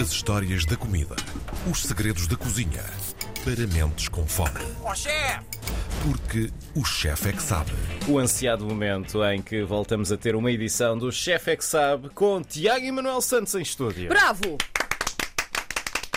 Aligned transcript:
As 0.00 0.10
histórias 0.10 0.64
da 0.64 0.76
comida. 0.76 1.16
Os 1.70 1.82
segredos 1.82 2.26
da 2.26 2.36
cozinha. 2.36 2.84
Para 3.44 3.66
mentes 3.66 4.08
com 4.08 4.26
fome. 4.26 4.60
Ó 4.82 4.94
chefe! 4.94 5.44
Porque 6.02 6.50
o 6.74 6.84
chefe 6.84 7.28
é 7.30 7.32
que 7.32 7.42
sabe. 7.42 7.72
O 8.08 8.18
ansiado 8.18 8.64
momento 8.64 9.24
em 9.24 9.40
que 9.40 9.62
voltamos 9.62 10.12
a 10.12 10.16
ter 10.16 10.34
uma 10.36 10.50
edição 10.50 10.96
do 10.98 11.10
Chef 11.10 11.48
é 11.50 11.56
que 11.56 11.64
Sabe 11.64 12.10
com 12.10 12.42
Tiago 12.42 12.84
e 12.84 12.92
Manuel 12.92 13.20
Santos 13.20 13.54
em 13.54 13.62
estúdio. 13.62 14.08
Bravo! 14.08 14.58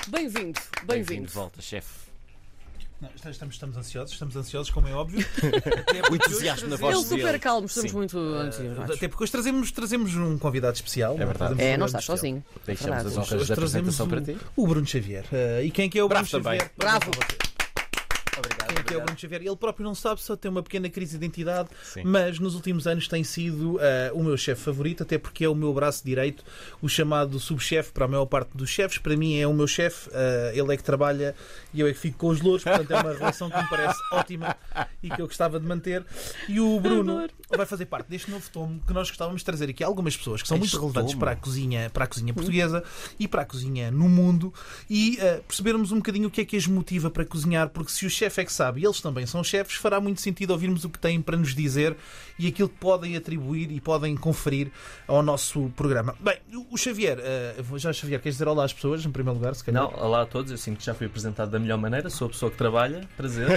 Bem-vindo, 0.07 0.59
Bem-vindo 0.84 0.86
bem-vindo. 0.86 1.27
de 1.27 1.34
volta, 1.34 1.61
chefe. 1.61 2.09
Não, 3.02 3.09
estamos, 3.16 3.55
estamos 3.55 3.77
ansiosos, 3.77 4.11
estamos 4.11 4.36
ansiosos, 4.36 4.70
como 4.71 4.88
é 4.88 4.93
óbvio. 4.93 5.25
O 6.11 6.15
entusiasmo 6.15 6.68
na 6.68 6.75
voz 6.75 6.95
Ele 6.97 7.05
super 7.05 7.39
calmo, 7.39 7.65
estamos 7.68 7.91
Sim. 7.91 7.97
muito 7.97 8.18
ansiosos. 8.18 8.95
Até 8.95 9.07
porque 9.07 9.23
hoje 9.23 9.32
trazemos, 9.32 9.71
trazemos 9.71 10.15
um 10.15 10.38
convidado 10.38 10.75
especial. 10.75 11.15
É 11.20 11.25
verdade. 11.25 11.61
É, 11.61 11.77
não 11.77 11.86
estás 11.86 12.04
sozinho. 12.04 12.43
Deixamos 12.65 12.97
as 12.97 13.04
Verdade. 13.04 13.18
honras 13.27 13.41
Hoje 13.41 13.50
da 13.50 13.55
trazemos 13.55 14.00
apresentação 14.00 14.05
o, 14.05 14.09
para 14.09 14.21
ti. 14.21 14.38
o 14.55 14.68
Bruno 14.68 14.86
Xavier. 14.86 15.25
Eh, 15.32 15.64
e 15.65 15.71
quem 15.71 15.86
é 15.86 15.89
que 15.89 15.97
é 16.00 16.04
o 16.04 16.10
Bravo 16.10 16.27
Bruno 16.29 16.43
também. 16.43 16.60
Xavier? 16.60 16.74
Bravo. 16.77 17.11
Obrigado. 18.38 18.79
Que 18.89 19.21
Xavier? 19.21 19.42
Ele 19.42 19.56
próprio 19.56 19.86
não 19.86 19.93
sabe, 19.96 20.21
só 20.21 20.36
tem 20.36 20.50
uma 20.50 20.64
pequena 20.64 20.89
crise 20.89 21.11
de 21.18 21.25
identidade, 21.25 21.70
Sim. 21.84 22.04
mas 22.04 22.39
nos 22.39 22.56
últimos 22.56 22.88
anos 22.88 23.07
tem 23.07 23.24
sido 23.24 23.78
eh, 23.80 24.11
o 24.14 24.24
meu 24.24 24.36
chefe 24.38 24.61
favorito, 24.61 25.04
até 25.04 25.18
porque 25.18 25.46
é 25.46 25.50
o 25.50 25.56
meu 25.56 25.74
braço 25.74 26.04
direito, 26.04 26.43
o 26.82 26.89
chamado 26.89 27.39
subchefe 27.39 27.92
para 27.92 28.06
a 28.06 28.07
maior 28.07 28.25
parte 28.25 28.56
dos 28.56 28.70
chefes. 28.70 28.97
Para 28.97 29.16
mim 29.16 29.38
é 29.38 29.47
o 29.47 29.54
meu 29.54 29.68
chefe, 29.68 30.10
eh, 30.11 30.54
ele 30.56 30.74
é 30.74 30.78
que 30.78 30.83
trabalha 30.83 31.36
e 31.74 31.80
eu 31.82 31.88
é 31.88 31.94
que 31.94 32.00
fico 32.00 32.17
com 32.17 32.28
os 32.30 32.42
louros, 32.42 32.64
portanto 32.64 32.92
é 32.92 32.95
uma 33.02 33.14
relação 33.14 33.50
que 33.50 33.58
me 33.58 33.70
parece 33.70 34.00
ótima 34.11 34.56
e 35.03 35.09
que 35.09 35.22
eu 35.22 35.28
gostava 35.28 35.59
de 35.59 35.66
manter. 35.67 36.06
E 36.47 36.59
o 36.59 36.80
Bruno 36.80 37.28
vai 37.50 37.66
fazer 37.66 37.86
parte 37.86 38.08
deste 38.08 38.30
novo 38.31 38.50
tomo 38.52 38.80
que 38.86 38.94
nós 38.94 39.09
gostávamos 39.09 39.42
de 39.42 39.45
trazer 39.45 39.69
aqui 39.69 39.83
algumas 39.83 40.16
pessoas 40.16 40.42
que 40.42 40.47
são 40.47 40.58
Este 40.58 40.75
muito 40.75 40.81
relevantes 40.81 41.11
tomo? 41.14 41.19
para 41.19 41.31
a 41.31 41.36
cozinha, 41.36 41.89
para 41.92 42.03
a 42.06 42.08
cozinha 42.08 42.33
portuguesa 42.33 42.83
e 43.19 43.28
para 43.28 43.42
a 43.42 43.45
cozinha 43.45 43.92
no 43.92 44.08
mundo 44.09 44.53
e 44.89 45.17
eh, 45.19 45.42
percebermos 45.47 45.92
um 45.92 45.97
bocadinho 45.97 46.28
o 46.28 46.31
que 46.31 46.41
é 46.41 46.45
que 46.45 46.58
as 46.58 46.67
motiva 46.67 47.09
para 47.09 47.25
cozinhar, 47.25 47.69
porque 47.69 47.91
se 47.91 48.06
o 48.06 48.09
chefe 48.09 48.41
é 48.41 48.45
que 48.45 48.53
sabe 48.53 48.78
e 48.80 48.85
eles 48.85 49.02
também 49.02 49.25
são 49.25 49.44
chefes, 49.44 49.75
fará 49.75 49.99
muito 49.99 50.22
sentido 50.22 50.52
ouvirmos 50.52 50.85
o 50.85 50.89
que 50.89 50.97
têm 50.97 51.22
para 51.22 51.38
nos 51.38 51.53
dizer 51.53 51.95
e 52.38 52.47
aquilo 52.47 52.69
que 52.69 52.77
podem 52.77 53.16
atribuir 53.16 53.72
e 53.72 53.81
podem 53.81 54.16
conferir 54.16 54.72
ao 55.08 55.22
nosso 55.22 55.69
programa. 55.75 56.16
Bem, 56.19 56.38
o 56.72 56.77
Xavier, 56.77 57.19
eh, 57.19 57.55
já 57.75 57.91
Xavier, 57.91 58.22
queres 58.22 58.35
dizer 58.35 58.47
olá 58.47 58.63
às 58.63 58.73
pessoas, 58.73 59.05
em 59.05 59.11
primeiro 59.11 59.38
lugar, 59.38 59.53
se 59.53 59.63
calhar? 59.63 59.83
Não, 59.83 59.94
olá 60.00 60.22
a 60.22 60.25
todos, 60.25 60.52
eu 60.52 60.57
sinto 60.57 60.77
que 60.77 60.85
já 60.85 60.94
fui 60.94 61.07
apresentado 61.07 61.52
da 61.52 61.59
melhor 61.59 61.77
maneira, 61.77 62.09
sou 62.09 62.27
a 62.27 62.30
pessoa 62.30 62.50
que 62.50 62.57
trabalha, 62.57 63.07
prazer. 63.17 63.47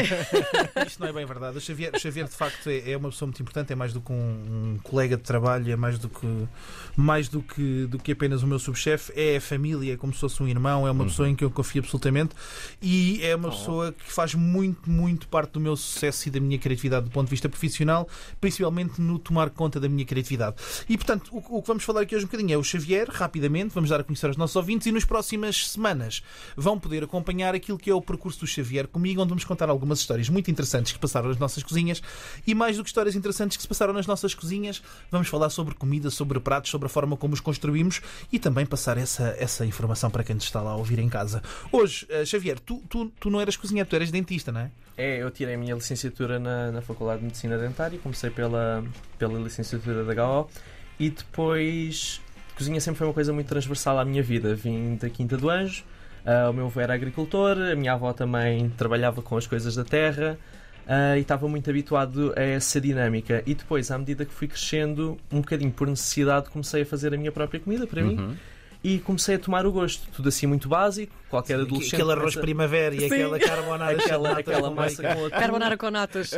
Isto 0.87 1.01
não 1.01 1.09
é 1.09 1.13
bem 1.13 1.25
verdade. 1.25 1.57
O 1.57 1.61
Xavier, 1.61 1.93
o 1.95 1.99
Xavier 1.99 2.27
de 2.27 2.35
facto, 2.35 2.69
é, 2.69 2.91
é 2.91 2.97
uma 2.97 3.11
pessoa 3.11 3.29
muito 3.29 3.41
importante, 3.41 3.73
é 3.73 3.77
mais 3.77 3.93
do 3.93 4.01
que 4.01 4.13
um, 4.13 4.17
um 4.17 4.79
colega 4.83 5.17
de 5.17 5.23
trabalho, 5.23 5.73
é 5.73 5.77
mais 5.77 5.99
do 5.99 6.09
que, 6.09 6.49
mais 6.97 7.29
do 7.29 7.41
que, 7.41 7.87
do 7.87 7.99
que 7.99 8.13
apenas 8.13 8.43
o 8.43 8.47
meu 8.47 8.59
subchefe. 8.59 9.13
É 9.15 9.37
a 9.37 9.41
família, 9.41 9.95
é 9.95 9.97
como 9.97 10.13
se 10.13 10.21
fosse 10.21 10.43
um 10.43 10.49
irmão, 10.49 10.87
é 10.87 10.91
uma 10.91 11.05
pessoa 11.05 11.29
em 11.29 11.37
que 11.37 11.45
eu 11.45 11.51
confio 11.51 11.81
absolutamente 11.81 12.35
e 12.81 13.21
é 13.23 13.37
uma 13.37 13.51
pessoa 13.51 13.93
que 13.93 14.13
faz 14.13 14.35
muito, 14.35 14.91
muito 14.91 15.12
parte 15.27 15.53
do 15.53 15.61
meu 15.61 15.77
sucesso 15.77 16.29
e 16.29 16.31
da 16.31 16.41
minha 16.41 16.59
criatividade 16.59 17.07
do 17.07 17.11
ponto 17.11 17.27
de 17.27 17.31
vista 17.31 17.49
profissional, 17.49 18.09
principalmente 18.41 19.01
no 19.01 19.19
tomar 19.19 19.51
conta 19.51 19.79
da 19.79 19.89
minha 19.89 20.05
criatividade. 20.05 20.57
E 20.89 20.97
portanto, 20.97 21.31
o, 21.33 21.59
o 21.59 21.63
que 21.63 21.69
vamos 21.69 21.85
falar 21.85 22.03
aqui 22.03 22.15
hoje 22.15 22.25
um 22.25 22.29
bocadinho 22.29 22.55
é 22.55 22.57
o 22.57 22.65
Xavier, 22.65 23.09
rapidamente, 23.11 23.75
vamos 23.75 23.91
dar 23.91 24.01
a 24.01 24.05
conhecer 24.05 24.27
aos 24.27 24.37
nossos 24.37 24.57
ouvintes 24.57 24.87
e 24.87 24.93
nas 24.93 25.05
próximas 25.05 25.71
semanas 25.71 26.23
vão 26.57 26.79
poder 26.79 27.05
acompanhar 27.05 27.55
aquilo 27.55 27.79
que 27.79 27.91
é 27.91 27.95
o 27.95 28.01
percurso 28.01 28.41
do 28.41 28.47
Xavier 28.47 28.87
comigo, 28.89 29.23
onde 29.23 29.31
vamos 29.31 29.45
contar 29.45 29.69
algumas 29.69 30.01
histórias 30.01 30.29
muito 30.29 30.51
interessantes 30.51 30.93
que 30.93 30.99
passaram 30.99 31.29
nas 31.29 31.39
nossas 31.39 31.63
cozinhas 31.63 32.03
e 32.47 32.55
mais 32.55 32.77
do 32.77 32.83
que 32.83 32.89
histórias 32.89 33.15
interessantes 33.15 33.57
que 33.57 33.63
se 33.63 33.69
passaram 33.69 33.93
nas 33.93 34.07
nossas 34.07 34.35
cozinhas, 34.35 34.83
vamos 35.11 35.29
falar 35.29 35.51
sobre 35.51 35.75
comida, 35.75 36.11
sobre 36.11 36.39
pratos, 36.41 36.71
sobre 36.71 36.87
a 36.87 36.89
forma 36.89 37.17
como 37.17 37.35
os 37.35 37.41
construímos 37.41 38.01
e 38.33 38.39
também 38.39 38.67
passar 38.67 38.99
essa, 38.99 39.35
essa 39.39 39.65
informação 39.65 40.11
para 40.11 40.25
quem 40.25 40.35
nos 40.35 40.45
está 40.45 40.61
lá 40.61 40.73
a 40.73 40.77
ouvir 40.77 40.99
em 40.99 41.09
casa. 41.09 41.43
Hoje, 41.71 42.07
eh, 42.09 42.25
Xavier, 42.25 42.59
tu, 42.59 42.83
tu, 42.89 43.11
tu 43.21 43.31
não 43.31 43.41
eras 43.41 43.57
cozinheiro, 43.57 43.89
tu 43.89 43.97
eras 43.97 44.11
dentista, 44.11 44.53
não 44.53 44.61
é? 44.61 44.71
É, 45.03 45.21
eu 45.21 45.29
tirei 45.33 45.57
a 45.57 45.59
minha 45.59 45.75
licenciatura 45.75 46.39
na, 46.39 46.71
na 46.71 46.81
Faculdade 46.81 47.19
de 47.19 47.25
Medicina 47.25 47.59
Dentária, 47.59 47.99
comecei 48.01 48.31
pela, 48.31 48.85
pela 49.19 49.37
licenciatura 49.37 50.05
da 50.05 50.25
HO 50.25 50.49
e 50.97 51.11
depois 51.11 52.21
cozinha 52.57 52.81
sempre 52.81 52.99
foi 52.99 53.09
uma 53.09 53.13
coisa 53.13 53.33
muito 53.33 53.49
transversal 53.49 53.99
à 53.99 54.05
minha 54.05 54.23
vida. 54.23 54.55
Vim 54.55 54.95
da 54.95 55.11
Quinta 55.11 55.37
do 55.37 55.51
Anjo, 55.51 55.83
ah, 56.25 56.51
o 56.51 56.53
meu 56.53 56.67
avô 56.67 56.81
era 56.81 56.95
agricultor, 56.95 57.59
a 57.73 57.75
minha 57.75 57.95
avó 57.95 58.13
também 58.13 58.69
trabalhava 58.77 59.21
com 59.23 59.37
as 59.37 59.45
coisas 59.45 59.75
da 59.75 59.85
terra. 59.85 60.39
ah, 60.87 61.19
e 61.19 61.23
estava 61.23 61.49
muito 61.49 61.69
habituado 61.69 62.33
a 62.37 62.41
essa 62.41 62.81
dinâmica. 62.81 63.43
E 63.45 63.57
depois, 63.57 63.91
à 63.91 63.99
medida 63.99 64.25
que 64.25 64.33
fui 64.33 64.47
crescendo, 64.47 65.19
um 65.33 65.41
bocadinho 65.41 65.73
por 65.73 65.89
necessidade, 65.89 66.49
comecei 66.49 66.83
a 66.83 66.87
fazer 66.87 67.13
a 67.13 67.17
minha 67.17 67.33
própria 67.33 67.59
comida 67.59 67.89
para 67.89 68.03
mim 68.05 68.15
Uhum. 68.15 68.37
E 68.85 68.99
comecei 68.99 69.37
a 69.37 69.39
tomar 69.39 69.65
o 69.67 69.73
gosto. 69.73 70.07
Tudo 70.13 70.29
assim 70.29 70.47
muito 70.47 70.69
básico, 70.69 71.15
qualquer 71.31 71.61
adolescente. 71.61 71.95
Aquele 71.95 72.11
arroz 72.13 72.21
começa- 72.35 72.41
primavera 72.41 72.95
e 72.95 73.05
aquela 73.05 73.39
carbonara 73.39 73.97
aquela, 73.99 74.29
natas 74.31 74.39
aquela 74.49 74.69
com 74.69 74.75
massa 74.75 75.03
bacon. 75.03 75.15
com 75.21 75.27
atum, 75.27 75.39
Carbonara 75.39 75.77
com 75.77 75.91
natas. 75.91 76.31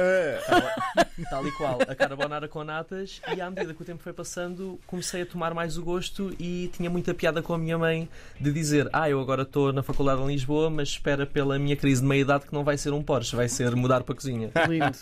tal 1.30 1.46
e 1.46 1.52
qual, 1.52 1.78
a 1.88 1.94
carbonara 1.94 2.48
com 2.48 2.64
natas, 2.64 3.20
e 3.34 3.40
à 3.40 3.50
medida 3.50 3.72
que 3.74 3.82
o 3.82 3.84
tempo 3.84 4.02
foi 4.02 4.12
passando, 4.12 4.78
comecei 4.86 5.22
a 5.22 5.26
tomar 5.26 5.54
mais 5.54 5.76
o 5.78 5.82
gosto 5.82 6.34
e 6.38 6.70
tinha 6.76 6.90
muita 6.90 7.14
piada 7.14 7.42
com 7.42 7.54
a 7.54 7.58
minha 7.58 7.78
mãe 7.78 8.08
de 8.40 8.52
dizer: 8.52 8.88
Ah, 8.92 9.08
eu 9.08 9.20
agora 9.20 9.42
estou 9.42 9.72
na 9.72 9.82
faculdade 9.82 10.20
em 10.22 10.26
Lisboa, 10.26 10.68
mas 10.70 10.88
espera 10.90 11.26
pela 11.26 11.58
minha 11.58 11.76
crise 11.76 12.00
de 12.02 12.06
meia-idade 12.06 12.46
que 12.46 12.52
não 12.52 12.64
vai 12.64 12.76
ser 12.76 12.92
um 12.92 13.02
Porsche, 13.02 13.34
vai 13.36 13.48
ser 13.48 13.74
mudar 13.74 14.02
para 14.02 14.12
a 14.12 14.16
cozinha. 14.16 14.50
Lindo. 14.68 14.98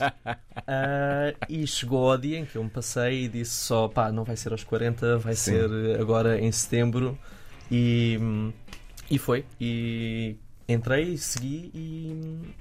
Ah, 0.66 1.34
e 1.48 1.66
chegou 1.66 2.10
ao 2.10 2.16
dia 2.19 2.38
em 2.38 2.44
que 2.44 2.56
eu 2.56 2.64
me 2.64 2.70
passei 2.70 3.25
e 3.25 3.28
disse 3.28 3.52
só: 3.56 3.88
pá, 3.88 4.12
não 4.12 4.25
vai 4.25 4.36
ser 4.36 4.52
aos 4.52 4.64
40, 4.64 5.19
vai 5.19 5.34
Sim. 5.34 5.52
ser 5.52 6.00
agora 6.00 6.38
em 6.41 6.50
setembro. 6.52 7.19
E, 7.72 8.19
e 9.10 9.19
foi. 9.19 9.47
E 9.59 10.37
entrei, 10.69 11.16
segui 11.16 11.71
e, 11.75 12.53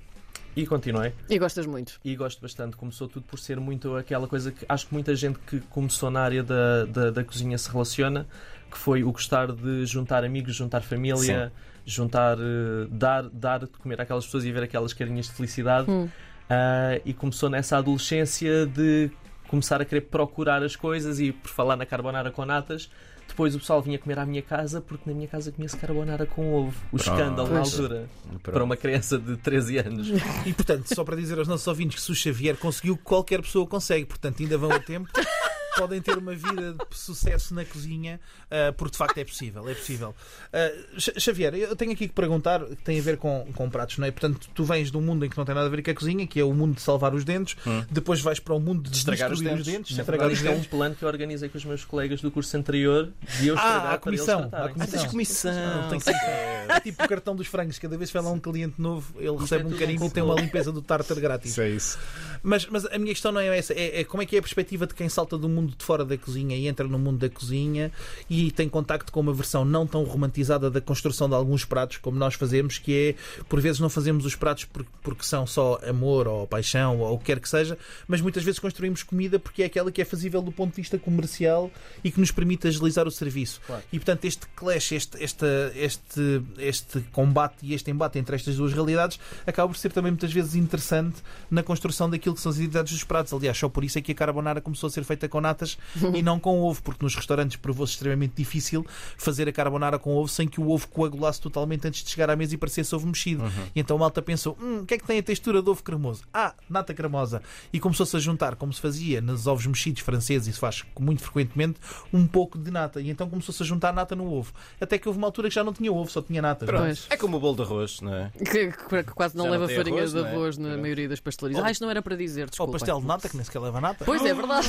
e 0.56 0.66
continuei. 0.66 1.12
E 1.30 1.38
gostas 1.38 1.66
muito. 1.66 2.00
E 2.04 2.16
gosto 2.16 2.42
bastante. 2.42 2.78
Começou 2.78 3.10
tudo 3.10 3.26
por 3.26 3.38
ser 3.38 3.60
muito 3.60 3.98
aquela 3.98 4.26
coisa 4.26 4.54
que 4.54 4.66
acho 4.70 4.88
que 4.88 4.94
muita 4.94 5.14
gente 5.14 5.38
que 5.40 5.60
começou 5.70 6.10
na 6.10 6.22
área 6.22 6.42
da, 6.42 6.86
da, 6.86 7.12
da 7.12 7.24
cozinha 7.26 7.58
se 7.58 7.70
relaciona, 7.70 8.26
que 8.72 8.78
foi 8.78 9.04
o 9.04 9.12
gostar 9.12 9.52
de 9.52 9.86
juntar 9.86 10.24
amigos, 10.24 10.56
juntar 10.56 10.82
família, 10.82 11.52
juntar, 11.86 12.38
eh, 12.40 12.88
dar, 12.90 13.30
dar 13.30 13.60
de 13.60 13.68
comer 13.68 14.00
àquelas 14.00 14.26
pessoas 14.26 14.46
e 14.46 14.52
ver 14.52 14.64
aquelas 14.64 14.94
carinhas 14.94 15.26
de 15.26 15.34
felicidade. 15.34 15.92
Hum. 15.92 16.08
Ah, 16.50 17.00
e 17.06 17.14
começou 17.14 17.50
nessa 17.50 17.78
adolescência 17.78 18.66
de 18.66 19.12
começar 19.48 19.82
a 19.82 19.86
querer 19.86 20.02
procurar 20.02 20.64
as 20.64 20.76
coisas 20.76 21.20
e 21.20 21.34
por 21.34 21.50
falar 21.50 21.76
na 21.76 21.86
carbonara 21.86 22.32
com 22.32 22.46
natas. 22.46 22.90
Depois 23.32 23.56
o 23.56 23.60
pessoal 23.60 23.82
vinha 23.82 23.98
comer 23.98 24.20
à 24.20 24.26
minha 24.26 24.42
casa 24.42 24.82
porque 24.82 25.10
na 25.10 25.16
minha 25.16 25.28
casa 25.28 25.54
comia-se 25.54 25.78
carbonara 25.78 26.26
com 26.26 26.54
ovo. 26.54 26.76
O 26.92 26.98
Pronto. 26.98 27.02
escândalo 27.02 27.54
na 27.54 27.60
altura. 27.60 28.10
Pronto. 28.28 28.52
Para 28.52 28.64
uma 28.64 28.76
criança 28.76 29.18
de 29.18 29.38
13 29.38 29.78
anos. 29.78 30.10
E 30.46 30.52
portanto, 30.52 30.94
só 30.94 31.02
para 31.06 31.16
dizer 31.16 31.40
aos 31.40 31.48
nossos 31.48 31.66
ouvintes 31.66 31.96
que 31.96 32.02
se 32.02 32.12
o 32.12 32.16
Xavier 32.16 32.58
conseguiu, 32.58 32.98
qualquer 32.98 33.42
pessoa 33.42 33.66
consegue. 33.66 34.06
Portanto, 34.06 34.44
ainda 34.44 34.58
vão 34.58 34.70
a 34.70 34.80
tempo. 34.80 35.08
Podem 35.78 36.02
ter 36.02 36.18
uma 36.18 36.36
vida 36.36 36.74
de 36.74 36.98
sucesso 36.98 37.54
na 37.54 37.64
cozinha, 37.66 38.20
ah, 38.50 38.74
porque 38.76 38.92
de 38.92 38.98
facto 38.98 39.18
é 39.18 39.24
possível. 39.24 39.68
É 39.70 39.74
possível. 39.74 40.16
Ah, 40.52 40.72
Xa- 40.98 41.14
Xavier, 41.18 41.54
eu 41.56 41.76
tenho 41.76 41.92
aqui 41.92 42.08
que 42.08 42.14
perguntar, 42.14 42.64
que 42.66 42.76
tem 42.78 43.00
a 43.00 43.02
ver 43.02 43.18
com, 43.18 43.48
com 43.56 43.70
pratos, 43.70 43.98
não 43.98 44.06
é? 44.08 44.12
Portanto, 44.12 44.50
tu 44.54 44.64
vens 44.64 44.92
de 44.92 44.98
um 44.98 45.02
mundo 45.02 45.26
em 45.26 45.30
que 45.30 45.38
não 45.38 45.46
tem 45.46 45.56
nada 45.56 45.68
a 45.68 45.70
ver 45.70 45.82
com 45.84 45.92
a 45.92 45.94
cozinha, 45.94 46.28
que 46.28 46.40
é 46.40 46.44
o 46.44 46.54
mundo 46.54 46.76
de 46.76 46.82
salvar 46.82 47.14
os 47.16 47.24
dentes, 47.24 47.56
depois 47.90 48.20
vais 48.22 48.40
para 48.40 48.54
o 48.54 48.60
mundo 48.60 48.84
de 48.84 48.90
De 48.92 48.98
estragar 48.98 49.32
os 49.32 49.40
destruir 49.40 49.64
dentes. 49.64 49.96
de 49.96 50.02
estragar 50.02 50.28
os 50.28 50.34
isto 50.34 50.48
é 50.48 50.52
um 50.52 50.54
dentes. 50.56 50.68
plano 50.70 50.96
que 50.96 51.04
eu 51.04 51.08
organizei 51.08 51.50
com 51.50 51.58
os 51.58 51.66
meus 51.66 51.86
colegas 51.86 52.22
do 52.22 52.30
curso 52.32 52.56
anterior 52.58 53.12
de 53.40 53.48
eu 53.48 53.56
estragar 53.56 53.78
Ah, 53.78 53.82
para 53.82 53.94
a 53.94 53.98
comissão. 53.98 54.40
eles 54.42 54.50
tratarem. 54.52 55.06
a 55.06 55.10
comissão. 55.10 55.90
tens. 55.90 56.08
É 56.08 56.80
tipo 56.82 57.04
o 57.04 57.08
cartão 57.08 57.36
dos 57.36 57.48
frangos. 57.48 57.80
Cada 57.80 57.98
vez 57.98 58.10
que 58.10 58.18
vai 58.18 58.24
lá 58.24 58.32
um 58.32 58.40
cliente 58.40 58.80
novo, 58.82 59.14
ele 59.20 59.36
recebe 59.38 59.64
é 59.64 59.68
um 59.68 59.78
carimbo 59.78 60.04
um 60.06 60.08
e 60.08 60.12
tem 60.12 60.24
uma 60.24 60.36
limpeza 60.36 60.72
do 60.72 60.82
tartar 60.82 61.20
grátis. 61.20 61.52
Isso 61.52 61.62
é 61.62 61.70
isso. 61.70 62.00
Mas, 62.44 62.66
mas 62.66 62.86
a 62.86 62.98
minha 62.98 63.14
questão 63.14 63.32
não 63.32 63.40
é 63.40 63.58
essa. 63.58 63.74
É, 63.74 64.02
é 64.02 64.04
como 64.04 64.24
é 64.24 64.26
que 64.26 64.36
é 64.36 64.40
a 64.40 64.42
perspectiva 64.42 64.88
de 64.88 64.94
quem 64.94 65.08
salta 65.10 65.38
do 65.38 65.48
mundo 65.48 65.74
de 65.78 65.84
fora 65.84 66.04
da 66.04 66.18
cozinha 66.18 66.56
e 66.58 66.68
entra 66.68 66.88
no 66.88 66.98
mundo 66.98 67.20
da 67.20 67.30
cozinha 67.30 67.92
e 68.30 68.52
tem 68.52 68.68
contacto 68.68 69.12
com 69.12 69.20
uma 69.20 69.34
versão 69.34 69.64
não 69.64 69.86
tão 69.86 70.04
romantizada 70.04 70.70
da 70.72 70.82
construção 70.82 71.30
de 71.30 71.36
alguns 71.36 71.66
pratos 71.66 71.98
como 71.98 72.18
nós 72.18 72.34
fazemos, 72.34 72.78
que 72.78 73.16
é, 73.40 73.44
por 73.48 73.62
vezes, 73.62 73.80
não 73.80 73.90
fazemos 73.90 74.26
os 74.26 74.36
pratos 74.36 74.66
por- 74.66 74.86
porque 75.04 75.24
são 75.24 75.46
só 75.46 75.80
amor 75.88 76.28
ou 76.28 76.48
paixão 76.48 77.00
ou 77.00 77.14
o 77.16 77.20
que 77.20 77.26
quer 77.26 77.40
que 77.40 77.48
seja, 77.50 77.78
mas 78.08 78.22
muitas 78.22 78.44
vezes 78.44 78.60
construímos 78.60 79.04
comida 79.04 79.38
porque 79.40 79.64
é 79.64 79.66
aquela 79.66 79.92
que 79.92 80.02
é 80.02 80.06
fazível 80.06 80.42
do 80.42 80.52
ponto 80.52 80.72
de 80.72 80.82
vista 80.82 80.98
comercial 80.98 81.70
e 82.04 82.12
que 82.12 82.20
nos 82.20 82.32
permite 82.32 82.68
agilizar 82.68 83.08
o 83.08 83.12
serviço. 83.12 83.62
Claro. 83.68 83.84
E 83.92 83.98
portanto, 84.00 84.26
este 84.26 84.48
clash, 84.56 84.92
este, 84.94 85.24
este, 85.24 85.46
este, 85.76 86.42
este 86.58 87.02
combate 87.12 87.56
e 87.62 87.74
este 87.74 87.92
embate 87.92 88.18
entre 88.20 88.36
estas 88.36 88.56
duas 88.56 88.74
realidades 88.74 89.20
acaba 89.46 89.68
por 89.72 89.78
ser 89.78 89.92
também 89.92 90.12
muitas 90.12 90.32
vezes 90.34 90.56
interessante 90.56 91.18
na 91.50 91.62
construção 91.64 92.10
daquilo 92.10 92.31
que 92.34 92.42
são 92.42 92.52
as 92.52 92.58
identidades 92.58 92.92
dos 92.94 93.04
pratos. 93.04 93.34
Aliás, 93.34 93.58
só 93.58 93.68
por 93.70 93.84
isso 93.84 93.98
é 93.98 94.02
que 94.02 94.12
a 94.12 94.16
carbonara 94.16 94.62
começou 94.62 94.88
a 94.88 94.90
ser 94.90 95.04
feita 95.04 95.28
com 95.30 95.42
natas 95.42 95.78
e 96.14 96.22
não 96.22 96.40
com 96.40 96.62
ovo, 96.62 96.82
porque 96.84 97.04
nos 97.04 97.16
restaurantes 97.16 97.58
provou-se 97.58 97.94
extremamente 97.94 98.34
difícil 98.36 98.86
fazer 99.18 99.48
a 99.48 99.52
carbonara 99.52 99.98
com 100.00 100.16
ovo 100.16 100.28
sem 100.28 100.48
que 100.48 100.60
o 100.62 100.70
ovo 100.70 100.88
coagulasse 100.88 101.40
totalmente 101.42 101.88
antes 101.88 102.04
de 102.04 102.10
chegar 102.10 102.30
à 102.30 102.36
mesa 102.36 102.54
e 102.56 102.58
parecesse 102.58 102.94
ovo 102.96 103.08
mexido. 103.08 103.44
E 103.76 103.80
então 103.80 103.98
a 103.98 104.00
malta 104.00 104.22
pensou: 104.22 104.58
hum, 104.62 104.80
o 104.82 104.86
que 104.86 104.94
é 104.94 104.98
que 104.98 105.06
tem 105.06 105.20
a 105.20 105.24
textura 105.24 105.62
de 105.62 105.70
ovo 105.70 105.84
cremoso? 105.84 106.24
Ah, 106.34 106.54
nata 106.70 106.94
cremosa. 106.94 107.42
E 107.72 107.80
começou-se 107.80 108.16
a 108.16 108.20
juntar, 108.20 108.56
como 108.56 108.72
se 108.74 108.82
fazia 108.82 109.22
nos 109.22 109.48
ovos 109.48 109.66
mexidos 109.66 110.02
franceses, 110.02 110.48
e 110.48 110.54
se 110.54 110.60
faz 110.60 110.84
muito 111.00 111.22
frequentemente, 111.24 111.80
um 112.14 112.26
pouco 112.28 112.58
de 112.58 112.72
nata. 112.72 113.00
E 113.02 113.10
então 113.10 113.30
começou-se 113.30 113.62
a 113.62 113.66
juntar 113.66 113.94
nata 113.94 114.16
no 114.16 114.32
ovo. 114.32 114.54
Até 114.80 114.98
que 114.98 115.08
houve 115.08 115.18
uma 115.18 115.28
altura 115.28 115.50
que 115.50 115.56
já 115.56 115.64
não 115.64 115.74
tinha 115.74 115.92
ovo, 115.92 116.10
só 116.10 116.22
tinha 116.22 116.42
nata. 116.42 116.66
É 117.10 117.18
como 117.18 117.38
o 117.38 117.40
bolo 117.40 117.56
de 117.56 117.62
arroz, 117.64 118.02
não 118.02 118.14
é? 118.14 118.32
Que, 118.38 118.72
que- 118.72 119.04
que 119.04 119.12
quase 119.14 119.36
não 119.38 119.46
Já 119.46 119.52
leva 119.52 119.68
tem 119.68 119.76
farinha 119.78 119.98
arroz, 119.98 120.12
de 120.14 120.20
é? 120.20 120.22
arroz 120.28 120.58
na 120.58 120.68
Pronto. 120.70 120.82
maioria 120.82 121.10
das 121.10 121.20
pastelarias. 121.20 121.64
Ah, 121.64 121.72
isto 121.72 121.82
não 121.82 121.90
era 121.92 122.02
para 122.02 122.16
dizer, 122.26 122.42
Ou 122.44 122.48
desculpa. 122.48 122.72
pastel 122.74 123.00
de 123.02 123.08
nata, 123.08 123.30
que 123.30 123.36
nem 123.36 123.44
sequer 123.44 123.60
leva 123.60 123.82
nata. 123.82 124.06
Pois 124.06 124.24
é 124.26 124.34
verdade. 124.34 124.68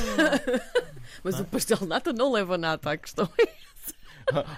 Mas 1.22 1.38
o 1.40 1.44
pastel 1.44 1.78
de 1.78 1.86
nata 1.86 2.12
não 2.12 2.32
leva 2.32 2.56
nata, 2.58 2.92
a 2.92 2.96
questão 2.96 3.28
é. 3.38 3.61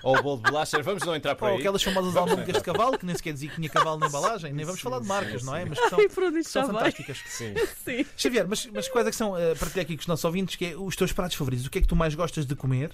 Ou 0.03 0.19
o 0.19 0.23
bolo 0.23 0.37
de 0.43 0.43
bolacha, 0.51 0.83
vamos 0.83 1.03
não 1.05 1.15
entrar 1.17 1.35
por 1.35 1.47
Ou 1.49 1.55
aí. 1.55 1.61
aquelas 1.61 1.83
famosas 1.83 2.17
almôndegas 2.17 2.57
de 2.57 2.63
cavalo, 2.63 2.99
que 2.99 3.07
nem 3.07 3.15
sequer 3.17 3.33
dizia 3.33 3.49
que 3.51 3.57
tinha 3.57 3.69
cavalo 3.69 3.99
na 3.99 4.07
embalagem. 4.09 4.53
Nem 4.53 4.65
vamos 4.65 4.81
falar 4.81 5.01
de 5.01 5.07
marcas, 5.07 5.43
não 5.43 5.55
é? 5.57 5.65
Mas 5.65 5.79
que 5.79 5.89
são, 5.89 5.99
Ai, 5.99 6.09
pronto, 6.09 6.39
isto 6.39 6.51
são 6.51 6.67
fantásticas. 6.67 7.19
Sim. 7.27 7.55
Sim. 7.85 8.07
Xavier, 8.17 8.47
mas, 8.49 8.67
mas 8.67 8.89
quais 8.89 9.07
é 9.07 9.11
que 9.11 9.17
são, 9.17 9.33
uh, 9.33 9.57
partilhar 9.59 9.85
aqui 9.85 9.97
com 9.97 10.01
os 10.03 10.07
nossos 10.07 10.25
ouvintes, 10.25 10.57
que 10.57 10.67
é 10.67 10.77
os 10.77 10.95
teus 10.97 11.13
pratos 11.13 11.37
favoritos? 11.37 11.67
O 11.67 11.71
que 11.71 11.79
é 11.79 11.81
que 11.81 11.89
tu 11.89 11.97
mais 11.97 12.15
gostas 12.15 12.47
de 12.47 12.55
comer? 12.55 12.91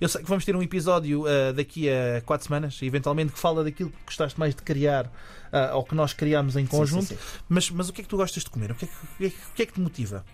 Eu 0.00 0.08
sei 0.08 0.22
que 0.22 0.28
vamos 0.28 0.44
ter 0.44 0.54
um 0.56 0.62
episódio 0.62 1.22
uh, 1.22 1.52
daqui 1.54 1.88
a 1.90 2.20
quatro 2.22 2.46
semanas, 2.46 2.78
eventualmente, 2.82 3.32
que 3.32 3.38
fala 3.38 3.62
daquilo 3.64 3.90
que 3.90 3.96
gostaste 4.06 4.38
mais 4.38 4.54
de 4.54 4.62
criar 4.62 5.06
uh, 5.06 5.74
ou 5.76 5.84
que 5.84 5.94
nós 5.94 6.12
criámos 6.12 6.56
em 6.56 6.66
conjunto. 6.66 7.06
sim, 7.06 7.16
sim. 7.16 7.20
Mas, 7.48 7.70
mas 7.70 7.88
o 7.88 7.92
que 7.92 8.00
é 8.00 8.04
que 8.04 8.08
tu 8.10 8.16
gostas 8.16 8.44
de 8.44 8.50
comer? 8.50 8.70
O 8.72 8.74
que 8.74 8.84
é 8.84 8.88
que, 8.88 8.94
o 8.94 9.16
que, 9.18 9.24
é 9.26 9.30
que- 9.30 9.36
o 9.36 9.54
que 9.56 9.62
é 9.62 9.66
que 9.66 9.72
te 9.72 9.80
motiva? 9.80 10.24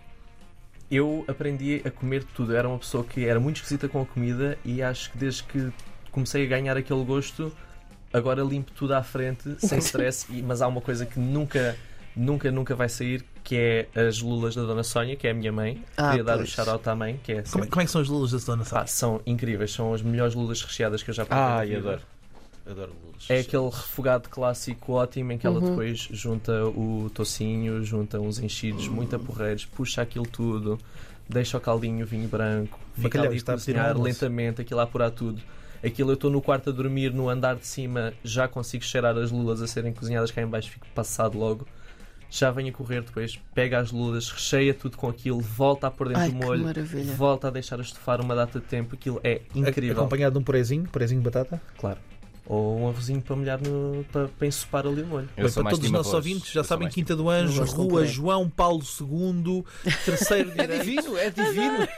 Eu 0.90 1.24
aprendi 1.28 1.82
a 1.84 1.90
comer 1.90 2.24
tudo. 2.24 2.52
Eu 2.52 2.58
era 2.58 2.68
uma 2.68 2.78
pessoa 2.78 3.04
que 3.04 3.26
era 3.26 3.38
muito 3.38 3.56
esquisita 3.56 3.88
com 3.88 4.00
a 4.00 4.06
comida 4.06 4.58
e 4.64 4.82
acho 4.82 5.10
que 5.12 5.18
desde 5.18 5.42
que 5.44 5.70
comecei 6.10 6.44
a 6.44 6.48
ganhar 6.48 6.76
aquele 6.76 7.04
gosto, 7.04 7.52
agora 8.12 8.42
limpo 8.42 8.72
tudo 8.72 8.94
à 8.94 9.02
frente, 9.02 9.54
sem 9.58 9.78
stress. 9.80 10.26
E- 10.30 10.42
mas 10.42 10.62
há 10.62 10.66
uma 10.68 10.80
coisa 10.80 11.04
que 11.04 11.20
nunca, 11.20 11.76
nunca, 12.16 12.50
nunca 12.50 12.74
vai 12.74 12.88
sair, 12.88 13.22
que 13.44 13.56
é 13.94 14.00
as 14.08 14.20
lulas 14.20 14.54
da 14.54 14.62
Dona 14.62 14.82
Sónia, 14.82 15.14
que 15.16 15.26
é 15.26 15.30
a 15.30 15.34
minha 15.34 15.52
mãe. 15.52 15.82
Ah, 15.96 16.08
Queria 16.10 16.24
dar 16.24 16.38
o 16.40 16.46
shout-out 16.46 16.88
à 16.88 16.94
mãe, 16.94 17.20
que 17.22 17.32
é 17.32 17.42
Como, 17.42 17.64
é- 17.64 17.66
como 17.66 17.82
é 17.82 17.84
que 17.84 17.90
são 17.90 18.00
as 18.00 18.08
lulas 18.08 18.30
da 18.32 18.38
Dona 18.38 18.64
Pá, 18.64 18.80
Sá? 18.80 18.86
são 18.86 19.20
incríveis, 19.26 19.72
são 19.72 19.92
as 19.92 20.00
melhores 20.02 20.34
lulas 20.34 20.62
recheadas 20.62 21.02
que 21.02 21.10
eu 21.10 21.14
já 21.14 21.26
provei. 21.26 21.68
vida. 21.76 21.78
adoro. 21.80 22.02
Adoro 22.68 22.92
lulas. 23.02 23.24
É 23.30 23.40
aquele 23.40 23.64
refogado 23.64 24.28
clássico 24.28 24.92
ótimo 24.92 25.32
em 25.32 25.38
que 25.38 25.46
ela 25.46 25.58
Uhum. 25.60 25.70
depois 25.70 25.98
junta 26.10 26.66
o 26.66 27.10
tocinho, 27.14 27.82
junta 27.82 28.20
uns 28.20 28.38
enchidos 28.38 28.86
muito 28.88 29.16
aporreiros, 29.16 29.64
puxa 29.64 30.02
aquilo 30.02 30.26
tudo, 30.26 30.78
deixa 31.28 31.56
o 31.56 31.60
caldinho, 31.60 32.04
o 32.04 32.06
vinho 32.06 32.28
branco, 32.28 32.78
fica 32.94 33.18
ali 33.20 33.28
a 33.28 33.36
está 33.36 33.52
a 33.54 33.56
pedir 33.56 33.72
cozinhar 33.74 33.98
lentamente, 33.98 34.60
aquilo 34.60 34.80
a 34.80 34.82
apurar 34.82 35.10
tudo. 35.10 35.40
Aquilo 35.82 36.10
eu 36.10 36.14
estou 36.14 36.30
no 36.30 36.42
quarto 36.42 36.70
a 36.70 36.72
dormir, 36.72 37.12
no 37.12 37.28
andar 37.28 37.54
de 37.56 37.66
cima, 37.66 38.12
já 38.24 38.46
consigo 38.48 38.84
cheirar 38.84 39.16
as 39.16 39.30
lulas 39.30 39.62
a 39.62 39.66
serem 39.66 39.92
cozinhadas 39.92 40.30
cá 40.30 40.42
em 40.42 40.46
baixo, 40.46 40.70
fico 40.70 40.86
passado 40.94 41.38
logo. 41.38 41.66
Já 42.30 42.50
venho 42.50 42.68
a 42.68 42.72
correr 42.72 43.00
depois, 43.00 43.38
pega 43.54 43.78
as 43.78 43.90
lulas, 43.90 44.28
recheia 44.30 44.74
tudo 44.74 44.98
com 44.98 45.08
aquilo, 45.08 45.40
volta 45.40 45.86
a 45.86 45.90
pôr 45.90 46.08
dentro 46.08 46.22
Ai, 46.24 46.30
do 46.30 46.36
molho, 46.36 46.64
maravilha. 46.64 47.14
volta 47.14 47.48
a 47.48 47.50
deixar 47.50 47.78
a 47.78 47.82
estufar 47.82 48.20
uma 48.20 48.34
data 48.34 48.60
de 48.60 48.66
tempo, 48.66 48.94
aquilo 48.96 49.18
é 49.24 49.40
incrível. 49.54 49.96
Acompanhado 49.96 50.34
de 50.34 50.38
um 50.38 50.42
purezinho, 50.42 50.84
purezinho 50.90 51.20
de 51.20 51.24
batata? 51.24 51.58
Claro. 51.78 51.98
Ou 52.50 52.80
um 52.80 52.88
arrozinho 52.88 53.20
para 53.20 53.36
molhar 53.36 53.60
no, 53.60 54.02
para, 54.10 54.26
para 54.28 54.46
ensopar 54.46 54.86
ali 54.86 55.02
o 55.02 55.06
molho. 55.06 55.28
Bem, 55.36 55.50
para 55.52 55.64
todos 55.70 55.84
os 55.84 55.90
nossos 55.90 56.14
arroz. 56.14 56.26
ouvintes, 56.26 56.50
já 56.50 56.60
Eu 56.60 56.64
sabem 56.64 56.88
Quinta 56.88 57.14
do 57.14 57.28
Anjo, 57.28 57.62
Rua. 57.64 58.06
João 58.06 58.48
Paulo 58.48 58.82
II, 58.82 59.62
terceiro 60.04 60.50
É 60.56 60.66
direito. 60.66 60.82
divino, 60.84 61.18
é 61.18 61.28
divino. 61.30 61.88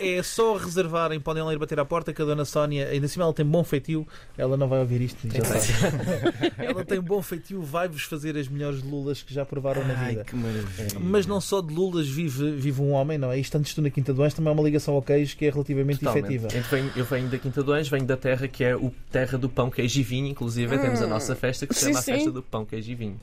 É 0.00 0.22
só 0.22 0.56
reservarem, 0.56 1.18
podem 1.20 1.42
lá 1.42 1.52
ir 1.52 1.58
bater 1.58 1.80
à 1.80 1.84
porta 1.84 2.12
que 2.12 2.22
a 2.22 2.24
Dona 2.24 2.44
Sónia, 2.44 2.86
ainda 2.88 3.06
assim 3.06 3.20
ela 3.20 3.32
tem 3.32 3.44
bom 3.44 3.64
feitio, 3.64 4.06
ela 4.38 4.56
não 4.56 4.68
vai 4.68 4.78
ouvir 4.80 5.00
isto, 5.00 5.26
já 5.28 5.44
sabe. 5.44 6.52
ela 6.58 6.84
tem 6.84 7.00
bom 7.00 7.20
feitio, 7.22 7.60
vai-vos 7.62 8.02
fazer 8.02 8.36
as 8.36 8.46
melhores 8.48 8.82
lulas 8.82 9.22
que 9.22 9.34
já 9.34 9.44
provaram 9.44 9.84
na 9.86 9.94
Ai, 9.98 10.10
vida. 10.10 10.24
que 10.24 10.36
maravilha. 10.36 11.00
Mas 11.00 11.26
não 11.26 11.40
só 11.40 11.60
de 11.60 11.74
lulas 11.74 12.06
vive, 12.08 12.52
vive 12.52 12.80
um 12.80 12.92
homem, 12.92 13.18
não 13.18 13.32
é? 13.32 13.38
Isto 13.38 13.58
antes 13.58 13.70
de 13.70 13.74
tu 13.76 13.82
na 13.82 13.90
Quinta 13.90 14.14
do 14.14 14.22
Anjo 14.22 14.36
também 14.36 14.50
é 14.50 14.54
uma 14.54 14.62
ligação 14.62 14.94
ao 14.94 15.02
queijo 15.02 15.36
que 15.36 15.46
é 15.46 15.50
relativamente 15.50 15.98
Totalmente. 16.00 16.24
efetiva. 16.34 16.48
Eu 16.56 16.62
venho, 16.62 16.92
eu 16.96 17.04
venho 17.04 17.28
da 17.28 17.38
Quinta 17.38 17.62
do 17.62 17.72
Anjo, 17.72 17.90
venho 17.90 18.04
da 18.04 18.16
terra 18.16 18.46
que 18.46 18.62
é 18.62 18.76
o 18.76 18.92
terra 19.10 19.36
do 19.36 19.48
pão, 19.48 19.70
queijo 19.70 19.95
e 20.00 20.02
vinho. 20.02 20.26
Inclusive, 20.28 20.78
temos 20.78 21.02
a 21.02 21.06
nossa 21.06 21.34
festa 21.36 21.66
que 21.66 21.74
se 21.74 21.80
Sim, 21.80 21.86
chama 21.88 21.98
a 21.98 22.02
sim. 22.02 22.12
festa 22.14 22.30
do 22.30 22.42
pão, 22.42 22.64
queijo 22.64 22.90
e 22.90 22.94
vinho. 22.94 23.20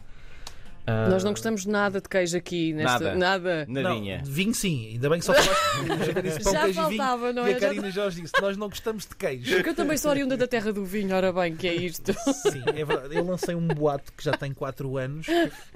Ah, 0.86 1.08
Nós 1.08 1.24
não 1.24 1.32
gostamos 1.32 1.66
nada 1.66 2.02
de 2.02 2.10
queijo 2.10 2.36
aqui 2.36 2.74
nesta. 2.74 3.16
Nada. 3.16 3.16
Nada. 3.16 3.66
Nadinha. 3.70 4.18
Não, 4.18 4.26
vinho 4.30 4.54
sim, 4.54 4.90
ainda 4.92 5.10
bem 5.10 5.18
que 5.20 5.24
só 5.26 5.34
falaste 5.34 6.14
já 6.14 6.20
disse 6.20 6.40
pão, 6.44 6.52
Já 6.52 6.64
queijo 6.64 6.82
e 6.82 6.84
vinho. 6.90 6.98
faltava, 6.98 7.32
não 7.32 7.48
E 7.48 7.52
é? 7.52 7.56
a 7.56 7.60
Karina 7.62 7.90
Jorge 7.90 8.22
disse: 8.22 8.34
Nós 8.42 8.58
não 8.58 8.68
gostamos 8.68 9.06
de 9.06 9.16
queijo. 9.16 9.56
Porque 9.56 9.70
eu 9.70 9.76
também 9.76 9.96
sou 9.96 10.12
oriunda 10.12 10.36
da 10.36 10.46
terra 10.46 10.74
do 10.74 10.84
vinho, 10.84 11.16
ora 11.16 11.32
bem, 11.32 11.56
que 11.56 11.70
é 11.70 11.74
isto. 11.74 12.12
Sim, 12.34 12.64
é 12.76 12.84
verdade. 12.84 13.16
Eu 13.16 13.24
lancei 13.24 13.56
um 13.56 13.66
boato 13.66 14.12
que 14.12 14.22
já 14.26 14.34
tem 14.34 14.54
4 14.54 14.98
anos 14.98 15.26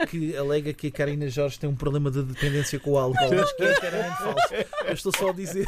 que 0.09 0.35
alega 0.35 0.73
que 0.73 0.88
a 0.88 0.91
Karina 0.91 1.29
Jorge 1.29 1.57
tem 1.57 1.69
um 1.69 1.75
problema 1.75 2.11
de 2.11 2.23
dependência 2.23 2.77
com 2.77 2.91
o 2.91 2.97
álcool, 2.97 3.33
mas 3.33 3.53
que 3.53 3.63
é 3.63 3.71
inteiramente 3.71 4.17
falso. 4.17 4.53
Eu 4.88 4.93
estou 4.93 5.11
só 5.17 5.29
a 5.29 5.33
dizer, 5.33 5.65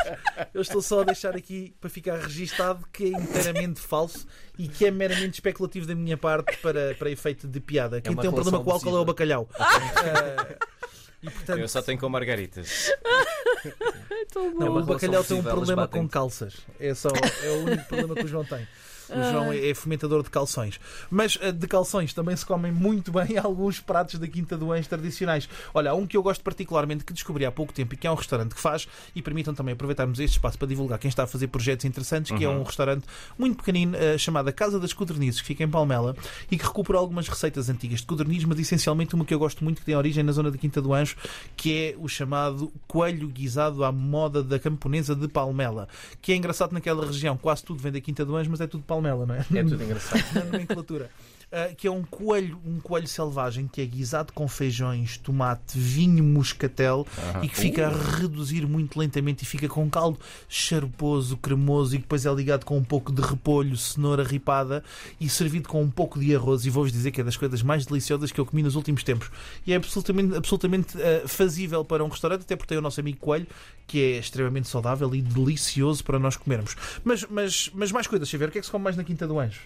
eu 0.53 0.61
estou 0.61 0.81
só 0.81 0.99
a 0.99 1.03
deixar 1.05 1.33
aqui 1.37 1.73
para 1.79 1.89
ficar 1.89 2.17
registado 2.19 2.85
que 2.91 3.05
é 3.05 3.07
inteiramente 3.17 3.79
falso 3.79 4.27
e 4.59 4.67
que 4.67 4.85
é 4.85 4.91
meramente 4.91 5.35
especulativo 5.35 5.87
da 5.87 5.95
minha 5.95 6.17
parte 6.17 6.57
para, 6.57 6.93
para 6.95 7.09
efeito 7.09 7.47
de 7.47 7.61
piada. 7.61 8.01
Quem 8.01 8.13
tem 8.13 8.29
um 8.29 8.33
problema 8.33 8.61
com 8.61 8.69
o 8.69 8.73
álcool 8.73 8.97
é 8.97 8.99
o 8.99 9.05
bacalhau. 9.05 9.49
Ah, 9.57 10.45
e 11.23 11.29
portanto, 11.29 11.59
Eu 11.59 11.67
só 11.69 11.81
tenho 11.81 11.97
com 11.97 12.09
margaritas. 12.09 12.91
Não, 14.59 14.77
o 14.77 14.83
bacalhau 14.83 15.23
tem 15.23 15.39
um 15.39 15.43
problema 15.43 15.87
com 15.87 16.07
calças. 16.07 16.57
É 16.79 16.93
só 16.93 17.09
é 17.09 17.49
o 17.51 17.63
único 17.63 17.85
problema 17.85 18.15
que 18.15 18.23
o 18.23 18.27
João 18.27 18.45
tem. 18.45 18.67
O 19.09 19.31
João 19.31 19.51
é, 19.51 19.69
é 19.69 19.73
fomentador 19.73 20.23
de 20.23 20.29
calções. 20.29 20.79
Mas 21.09 21.37
eh, 21.41 21.51
de 21.51 21.67
calções 21.67 22.13
também 22.13 22.35
se 22.35 22.45
comem 22.45 22.71
muito 22.71 23.11
bem 23.11 23.37
alguns 23.41 23.79
pratos 23.79 24.19
da 24.19 24.27
Quinta 24.27 24.57
do 24.57 24.71
Anjo 24.71 24.87
tradicionais. 24.87 25.49
Olha, 25.73 25.91
há 25.91 25.95
um 25.95 26.05
que 26.05 26.15
eu 26.15 26.23
gosto 26.23 26.43
particularmente, 26.43 27.03
que 27.03 27.13
descobri 27.13 27.45
há 27.45 27.51
pouco 27.51 27.73
tempo 27.73 27.93
e 27.93 27.97
que 27.97 28.05
é 28.05 28.11
um 28.11 28.15
restaurante 28.15 28.53
que 28.53 28.61
faz, 28.61 28.87
e 29.15 29.21
permitam 29.21 29.53
também 29.53 29.73
aproveitarmos 29.73 30.19
este 30.19 30.33
espaço 30.33 30.57
para 30.57 30.67
divulgar 30.67 30.99
quem 30.99 31.09
está 31.09 31.23
a 31.23 31.27
fazer 31.27 31.47
projetos 31.47 31.85
interessantes, 31.85 32.31
que 32.31 32.43
é 32.43 32.49
um 32.49 32.63
restaurante 32.63 33.05
muito 33.37 33.57
pequenino 33.57 33.95
eh, 33.95 34.17
chamado 34.17 34.47
a 34.47 34.51
Casa 34.51 34.79
das 34.79 34.93
Codornizes, 34.93 35.41
que 35.41 35.47
fica 35.47 35.63
em 35.63 35.69
Palmela 35.69 36.15
e 36.51 36.57
que 36.57 36.65
recupera 36.65 36.99
algumas 36.99 37.27
receitas 37.27 37.69
antigas 37.69 38.01
de 38.01 38.05
codorniz, 38.05 38.43
mas 38.43 38.59
essencialmente 38.59 39.15
uma 39.15 39.25
que 39.25 39.33
eu 39.33 39.39
gosto 39.39 39.63
muito, 39.63 39.79
que 39.79 39.85
tem 39.85 39.95
origem 39.95 40.23
na 40.23 40.31
zona 40.31 40.51
da 40.51 40.57
Quinta 40.57 40.81
do 40.81 40.93
Anjo, 40.93 41.15
que 41.55 41.75
é 41.75 41.95
o 41.97 42.07
chamado 42.07 42.71
coelho 42.87 43.27
guisado 43.27 43.48
à 43.57 43.91
moda 43.91 44.43
da 44.43 44.59
camponesa 44.59 45.15
de 45.15 45.27
Palmela, 45.27 45.87
que 46.21 46.31
é 46.31 46.35
engraçado 46.35 46.73
naquela 46.73 47.05
região, 47.05 47.37
quase 47.37 47.63
tudo 47.63 47.81
vem 47.81 47.91
da 47.91 48.01
Quinta 48.01 48.25
do 48.25 48.35
Anjo, 48.35 48.49
mas 48.51 48.61
é 48.61 48.67
tudo 48.67 48.83
Palmela, 48.83 49.25
não 49.25 49.35
é? 49.35 49.39
É 49.39 49.63
tudo 49.63 49.83
engraçado. 49.83 50.23
na 50.33 50.45
nomenclatura. 50.45 51.09
Uh, 51.51 51.75
que 51.75 51.87
é 51.87 51.91
um 51.91 52.03
coelho, 52.03 52.61
um 52.63 52.79
coelho 52.79 53.07
selvagem 53.07 53.67
que 53.67 53.81
é 53.81 53.85
guisado 53.85 54.31
com 54.33 54.47
feijões, 54.47 55.17
tomate, 55.17 55.79
vinho 55.79 56.23
moscatel 56.23 57.07
Aham. 57.17 57.43
e 57.43 57.49
que 57.49 57.57
fica 57.57 57.87
a 57.87 57.89
reduzir 57.89 58.67
muito 58.67 58.99
lentamente 58.99 59.41
e 59.41 59.47
fica 59.47 59.67
com 59.67 59.83
um 59.83 59.89
caldo 59.89 60.19
charposo, 60.47 61.37
cremoso 61.37 61.95
e 61.95 61.97
que 61.97 62.03
depois 62.03 62.23
é 62.23 62.31
ligado 62.31 62.65
com 62.65 62.77
um 62.77 62.83
pouco 62.83 63.11
de 63.11 63.23
repolho, 63.23 63.75
cenoura 63.75 64.23
ripada 64.23 64.83
e 65.19 65.27
servido 65.27 65.67
com 65.67 65.81
um 65.81 65.89
pouco 65.89 66.19
de 66.19 66.35
arroz. 66.35 66.67
E 66.67 66.69
vou-vos 66.69 66.91
dizer 66.91 67.09
que 67.09 67.19
é 67.19 67.23
das 67.23 67.35
coisas 67.35 67.63
mais 67.63 67.83
deliciosas 67.83 68.31
que 68.31 68.39
eu 68.39 68.45
comi 68.45 68.61
nos 68.61 68.75
últimos 68.75 69.03
tempos. 69.03 69.31
E 69.65 69.73
é 69.73 69.75
absolutamente, 69.75 70.35
absolutamente 70.35 70.97
uh, 70.97 71.27
fazível 71.27 71.83
para 71.83 72.03
um 72.03 72.09
restaurante, 72.09 72.41
até 72.41 72.55
porque 72.55 72.69
tem 72.69 72.77
o 72.77 72.81
nosso 72.81 72.99
amigo 72.99 73.17
coelho, 73.17 73.47
que 73.87 73.99
é 73.99 74.19
extremamente 74.19 74.67
saudável 74.67 75.15
e 75.15 75.21
delicioso 75.21 76.03
para 76.03 76.19
nós 76.19 76.35
comermos. 76.35 76.75
Mas, 77.03 77.25
mas, 77.27 77.71
mas 77.73 77.91
mais 77.91 78.05
coisas, 78.05 78.29
Xavier, 78.29 78.49
o 78.49 78.51
que 78.51 78.59
é 78.59 78.61
que 78.61 78.65
se 78.67 78.71
come 78.71 78.83
mais 78.83 78.95
na 78.95 79.03
Quinta 79.03 79.27
do 79.27 79.39
Anjo? 79.39 79.61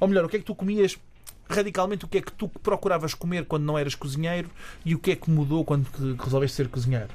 Ou 0.00 0.08
melhor, 0.08 0.24
o 0.24 0.28
que 0.28 0.36
é 0.36 0.38
que 0.38 0.44
tu 0.44 0.54
comias 0.54 0.96
radicalmente? 1.48 2.04
O 2.04 2.08
que 2.08 2.18
é 2.18 2.20
que 2.22 2.32
tu 2.32 2.48
procuravas 2.48 3.14
comer 3.14 3.44
quando 3.46 3.64
não 3.64 3.78
eras 3.78 3.94
cozinheiro 3.94 4.50
e 4.84 4.94
o 4.94 4.98
que 4.98 5.12
é 5.12 5.16
que 5.16 5.30
mudou 5.30 5.64
quando 5.64 5.86
resolveste 6.18 6.56
ser 6.56 6.68
cozinheiro? 6.68 7.08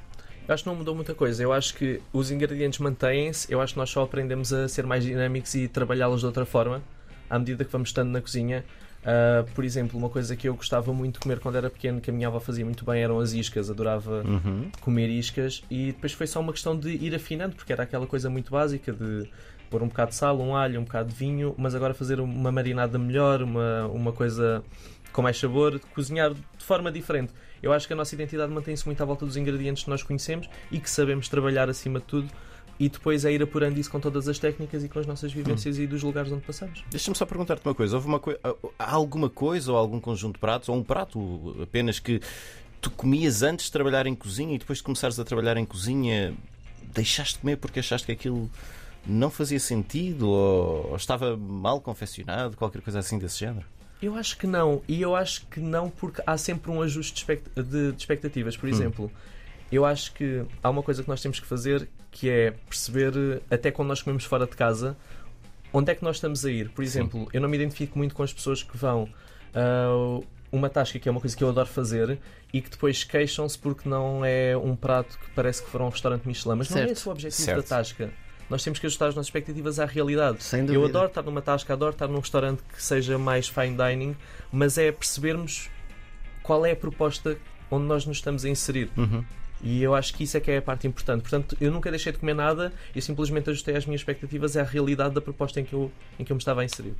Eu 0.47 0.53
acho 0.53 0.63
que 0.63 0.69
não 0.69 0.75
mudou 0.75 0.95
muita 0.95 1.13
coisa. 1.13 1.41
Eu 1.43 1.53
acho 1.53 1.75
que 1.75 2.01
os 2.11 2.31
ingredientes 2.31 2.79
mantêm-se. 2.79 3.51
Eu 3.51 3.61
acho 3.61 3.73
que 3.73 3.79
nós 3.79 3.89
só 3.89 4.01
aprendemos 4.03 4.51
a 4.51 4.67
ser 4.67 4.85
mais 4.85 5.03
dinâmicos 5.03 5.53
e 5.55 5.67
trabalhá-los 5.67 6.21
de 6.21 6.25
outra 6.25 6.45
forma 6.45 6.81
à 7.29 7.37
medida 7.39 7.63
que 7.63 7.71
vamos 7.71 7.89
estando 7.89 8.09
na 8.09 8.19
cozinha. 8.21 8.65
Ah, 9.05 9.45
por 9.55 9.63
exemplo, 9.63 9.97
uma 9.97 10.09
coisa 10.09 10.35
que 10.35 10.47
eu 10.49 10.55
gostava 10.55 10.91
muito 10.93 11.13
de 11.15 11.19
comer 11.21 11.39
quando 11.39 11.55
era 11.55 11.69
pequeno, 11.69 12.01
que 12.01 12.09
a 12.09 12.13
minha 12.13 12.27
avó 12.27 12.39
fazia 12.39 12.65
muito 12.65 12.83
bem, 12.85 13.01
eram 13.01 13.19
as 13.19 13.31
iscas. 13.33 13.69
Adorava 13.69 14.23
Uhum. 14.25 14.69
comer 14.81 15.07
iscas 15.09 15.63
e 15.69 15.87
depois 15.87 16.11
foi 16.13 16.27
só 16.27 16.39
uma 16.39 16.51
questão 16.51 16.77
de 16.77 16.89
ir 16.89 17.13
afinando, 17.15 17.55
porque 17.55 17.71
era 17.71 17.83
aquela 17.83 18.05
coisa 18.07 18.29
muito 18.29 18.51
básica 18.51 18.91
de 18.91 19.29
pôr 19.71 19.81
um 19.81 19.87
bocado 19.87 20.11
de 20.11 20.17
sal, 20.17 20.39
um 20.39 20.55
alho, 20.55 20.79
um 20.79 20.83
bocado 20.83 21.09
de 21.09 21.15
vinho, 21.15 21.55
mas 21.57 21.73
agora 21.73 21.93
fazer 21.95 22.19
uma 22.19 22.51
marinada 22.51 22.99
melhor, 22.99 23.41
uma, 23.41 23.87
uma 23.87 24.11
coisa 24.11 24.63
com 25.11 25.21
mais 25.23 25.39
sabor, 25.39 25.79
cozinhar 25.95 26.31
de 26.33 26.63
forma 26.63 26.91
diferente. 26.91 27.33
Eu 27.63 27.73
acho 27.73 27.87
que 27.87 27.93
a 27.93 27.95
nossa 27.95 28.13
identidade 28.13 28.51
mantém-se 28.51 28.85
muito 28.85 29.01
à 29.01 29.05
volta 29.05 29.25
dos 29.25 29.37
ingredientes 29.37 29.83
que 29.83 29.89
nós 29.89 30.03
conhecemos 30.03 30.47
e 30.71 30.79
que 30.79 30.89
sabemos 30.89 31.27
trabalhar 31.29 31.69
acima 31.69 31.99
de 31.99 32.05
tudo. 32.05 32.29
E 32.79 32.89
depois 32.89 33.23
é 33.25 33.31
ir 33.31 33.43
apurando 33.43 33.77
isso 33.77 33.91
com 33.91 33.99
todas 33.99 34.27
as 34.27 34.39
técnicas 34.39 34.83
e 34.83 34.89
com 34.89 34.97
as 34.97 35.05
nossas 35.05 35.31
vivências 35.31 35.77
e 35.77 35.85
dos 35.85 36.01
lugares 36.01 36.31
onde 36.31 36.41
passamos. 36.41 36.83
Deixa-me 36.89 37.15
só 37.15 37.25
perguntar-te 37.27 37.63
uma 37.63 37.75
coisa. 37.75 37.95
Houve 37.95 38.07
uma 38.07 38.19
coi- 38.19 38.39
há 38.79 38.91
alguma 38.91 39.29
coisa 39.29 39.71
ou 39.71 39.77
algum 39.77 39.99
conjunto 39.99 40.33
de 40.35 40.39
pratos, 40.39 40.67
ou 40.67 40.75
um 40.75 40.83
prato 40.83 41.55
apenas 41.61 41.99
que 41.99 42.19
tu 42.81 42.89
comias 42.89 43.43
antes 43.43 43.65
de 43.67 43.71
trabalhar 43.71 44.07
em 44.07 44.15
cozinha 44.15 44.55
e 44.55 44.57
depois 44.57 44.79
de 44.79 44.83
começares 44.83 45.19
a 45.19 45.23
trabalhar 45.23 45.57
em 45.57 45.65
cozinha 45.65 46.33
deixaste 46.93 47.35
de 47.35 47.41
comer 47.41 47.57
porque 47.57 47.79
achaste 47.79 48.07
que 48.07 48.11
aquilo 48.13 48.49
não 49.05 49.29
fazia 49.29 49.59
sentido 49.59 50.29
ou, 50.29 50.89
ou 50.91 50.95
estava 50.95 51.35
mal 51.37 51.79
confeccionado, 51.81 52.55
qualquer 52.57 52.81
coisa 52.81 52.99
assim 52.99 53.17
desse 53.17 53.39
género? 53.39 53.65
Eu 54.01 54.15
acho 54.15 54.37
que 54.37 54.47
não, 54.47 54.81
e 54.87 55.01
eu 55.01 55.15
acho 55.15 55.45
que 55.47 55.59
não 55.59 55.89
porque 55.89 56.21
há 56.25 56.35
sempre 56.37 56.71
um 56.71 56.81
ajuste 56.81 57.13
de, 57.13 57.19
expect- 57.19 57.49
de- 57.61 57.91
de 57.91 57.97
expectativas. 57.97 58.57
Por 58.57 58.67
exemplo, 58.67 59.11
eu 59.71 59.85
acho 59.85 60.11
que 60.13 60.43
há 60.63 60.69
uma 60.69 60.81
coisa 60.81 61.03
que 61.03 61.09
nós 61.09 61.21
temos 61.21 61.39
que 61.39 61.45
fazer 61.45 61.87
que 62.09 62.27
é 62.29 62.51
perceber, 62.67 63.13
eh, 63.15 63.41
até 63.55 63.69
quando 63.71 63.89
nós 63.89 64.01
comemos 64.01 64.25
fora 64.25 64.45
de 64.45 64.55
casa, 64.55 64.97
onde 65.71 65.91
é 65.91 65.95
que 65.95 66.03
nós 66.03 66.17
estamos 66.17 66.43
a 66.45 66.51
ir. 66.51 66.69
Por 66.71 66.83
exemplo, 66.83 67.27
eu 67.31 67.39
não 67.39 67.47
me 67.47 67.55
identifico 67.55 67.97
muito 67.97 68.13
com 68.15 68.23
as 68.23 68.33
pessoas 68.33 68.63
que 68.63 68.75
vão 68.75 69.07
a 69.53 70.19
uma 70.51 70.69
tasca, 70.69 70.97
que 70.99 71.07
é 71.07 71.11
uma 71.11 71.21
coisa 71.21 71.37
que 71.37 71.43
eu 71.43 71.49
adoro 71.49 71.69
fazer, 71.69 72.19
e 72.51 72.59
que 72.61 72.69
depois 72.71 73.03
queixam-se 73.03 73.57
porque 73.57 73.87
não 73.87 74.25
é 74.25 74.57
um 74.57 74.75
prato 74.75 75.17
que 75.19 75.29
parece 75.35 75.63
que 75.63 75.69
foram 75.69 75.85
a 75.85 75.87
um 75.87 75.91
restaurante 75.91 76.27
Michelin. 76.27 76.55
Mas 76.57 76.69
não 76.69 76.77
é 76.77 76.79
Certo. 76.81 76.91
esse 76.91 77.07
o 77.07 77.11
objetivo 77.11 77.41
Certo. 77.43 77.57
da 77.61 77.63
tasca. 77.77 78.09
Nós 78.51 78.65
temos 78.65 78.79
que 78.79 78.85
ajustar 78.85 79.07
as 79.07 79.15
nossas 79.15 79.27
expectativas 79.27 79.79
à 79.79 79.85
realidade. 79.85 80.43
Sem 80.43 80.59
Eu 80.59 80.65
dúvida. 80.65 80.89
adoro 80.89 81.07
estar 81.07 81.21
numa 81.21 81.41
tasca, 81.41 81.71
adoro 81.71 81.93
estar 81.93 82.09
num 82.09 82.19
restaurante 82.19 82.61
que 82.63 82.83
seja 82.83 83.17
mais 83.17 83.47
fine 83.47 83.77
dining, 83.77 84.13
mas 84.51 84.77
é 84.77 84.91
percebermos 84.91 85.69
qual 86.43 86.65
é 86.65 86.71
a 86.71 86.75
proposta 86.75 87.37
onde 87.71 87.85
nós 87.85 88.05
nos 88.05 88.17
estamos 88.17 88.43
a 88.43 88.49
inserir. 88.49 88.91
Uhum. 88.97 89.23
E 89.63 89.81
eu 89.81 89.95
acho 89.95 90.13
que 90.13 90.25
isso 90.25 90.35
é 90.35 90.41
que 90.41 90.51
é 90.51 90.57
a 90.57 90.61
parte 90.61 90.85
importante. 90.85 91.21
Portanto, 91.21 91.55
eu 91.61 91.71
nunca 91.71 91.89
deixei 91.89 92.11
de 92.11 92.17
comer 92.17 92.33
nada, 92.33 92.73
eu 92.93 93.01
simplesmente 93.01 93.49
ajustei 93.49 93.73
as 93.73 93.85
minhas 93.85 94.01
expectativas 94.01 94.57
à 94.57 94.63
realidade 94.63 95.15
da 95.15 95.21
proposta 95.21 95.61
em 95.61 95.63
que 95.63 95.71
eu, 95.71 95.89
em 96.19 96.25
que 96.25 96.33
eu 96.33 96.35
me 96.35 96.41
estava 96.41 96.59
a 96.59 96.65
inserir. 96.65 96.93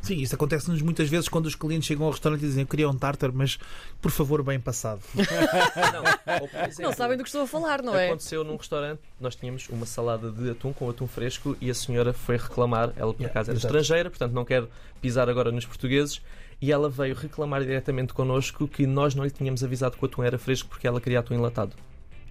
Sim, 0.00 0.16
isso 0.16 0.34
acontece-nos 0.34 0.80
muitas 0.80 1.08
vezes 1.08 1.28
quando 1.28 1.46
os 1.46 1.54
clientes 1.54 1.86
chegam 1.86 2.06
ao 2.06 2.12
restaurante 2.12 2.42
e 2.42 2.46
dizem 2.46 2.62
eu 2.62 2.66
queria 2.66 2.88
um 2.88 2.96
tartar, 2.96 3.30
mas 3.32 3.58
por 4.00 4.10
favor, 4.10 4.42
bem 4.42 4.58
passado. 4.58 5.00
Não, 5.14 6.40
ou, 6.40 6.48
por 6.48 6.56
Não 6.60 6.64
exemplo, 6.66 6.94
sabem 6.96 7.16
do 7.16 7.22
que 7.24 7.28
estou 7.28 7.42
a 7.42 7.46
falar, 7.46 7.82
não 7.82 7.94
é? 7.94 8.06
Aconteceu 8.06 8.44
num 8.44 8.56
restaurante, 8.56 9.00
nós 9.20 9.34
tínhamos 9.34 9.68
uma 9.68 9.84
salada 9.86 10.30
de 10.30 10.50
atum 10.50 10.72
com 10.72 10.88
atum 10.88 11.06
fresco 11.06 11.56
e 11.60 11.70
a 11.70 11.74
senhora 11.74 12.12
foi 12.12 12.36
reclamar, 12.36 12.92
ela 12.96 13.12
por 13.12 13.20
Yeah, 13.22 13.30
acaso 13.32 13.50
era 13.50 13.58
exato. 13.58 13.66
estrangeira, 13.76 14.08
portanto 14.10 14.32
não 14.32 14.44
quero 14.44 14.68
pisar 15.00 15.28
agora 15.28 15.50
nos 15.50 15.66
portugueses, 15.66 16.22
e 16.60 16.72
ela 16.72 16.88
veio 16.88 17.14
reclamar 17.14 17.62
diretamente 17.62 18.12
connosco 18.14 18.66
que 18.66 18.86
nós 18.86 19.14
não 19.14 19.24
lhe 19.24 19.30
tínhamos 19.30 19.62
avisado 19.62 19.96
que 19.96 20.04
o 20.04 20.06
atum 20.06 20.22
era 20.22 20.38
fresco 20.38 20.68
porque 20.68 20.86
ela 20.86 21.00
queria 21.00 21.20
atum 21.20 21.34
enlatado. 21.34 21.72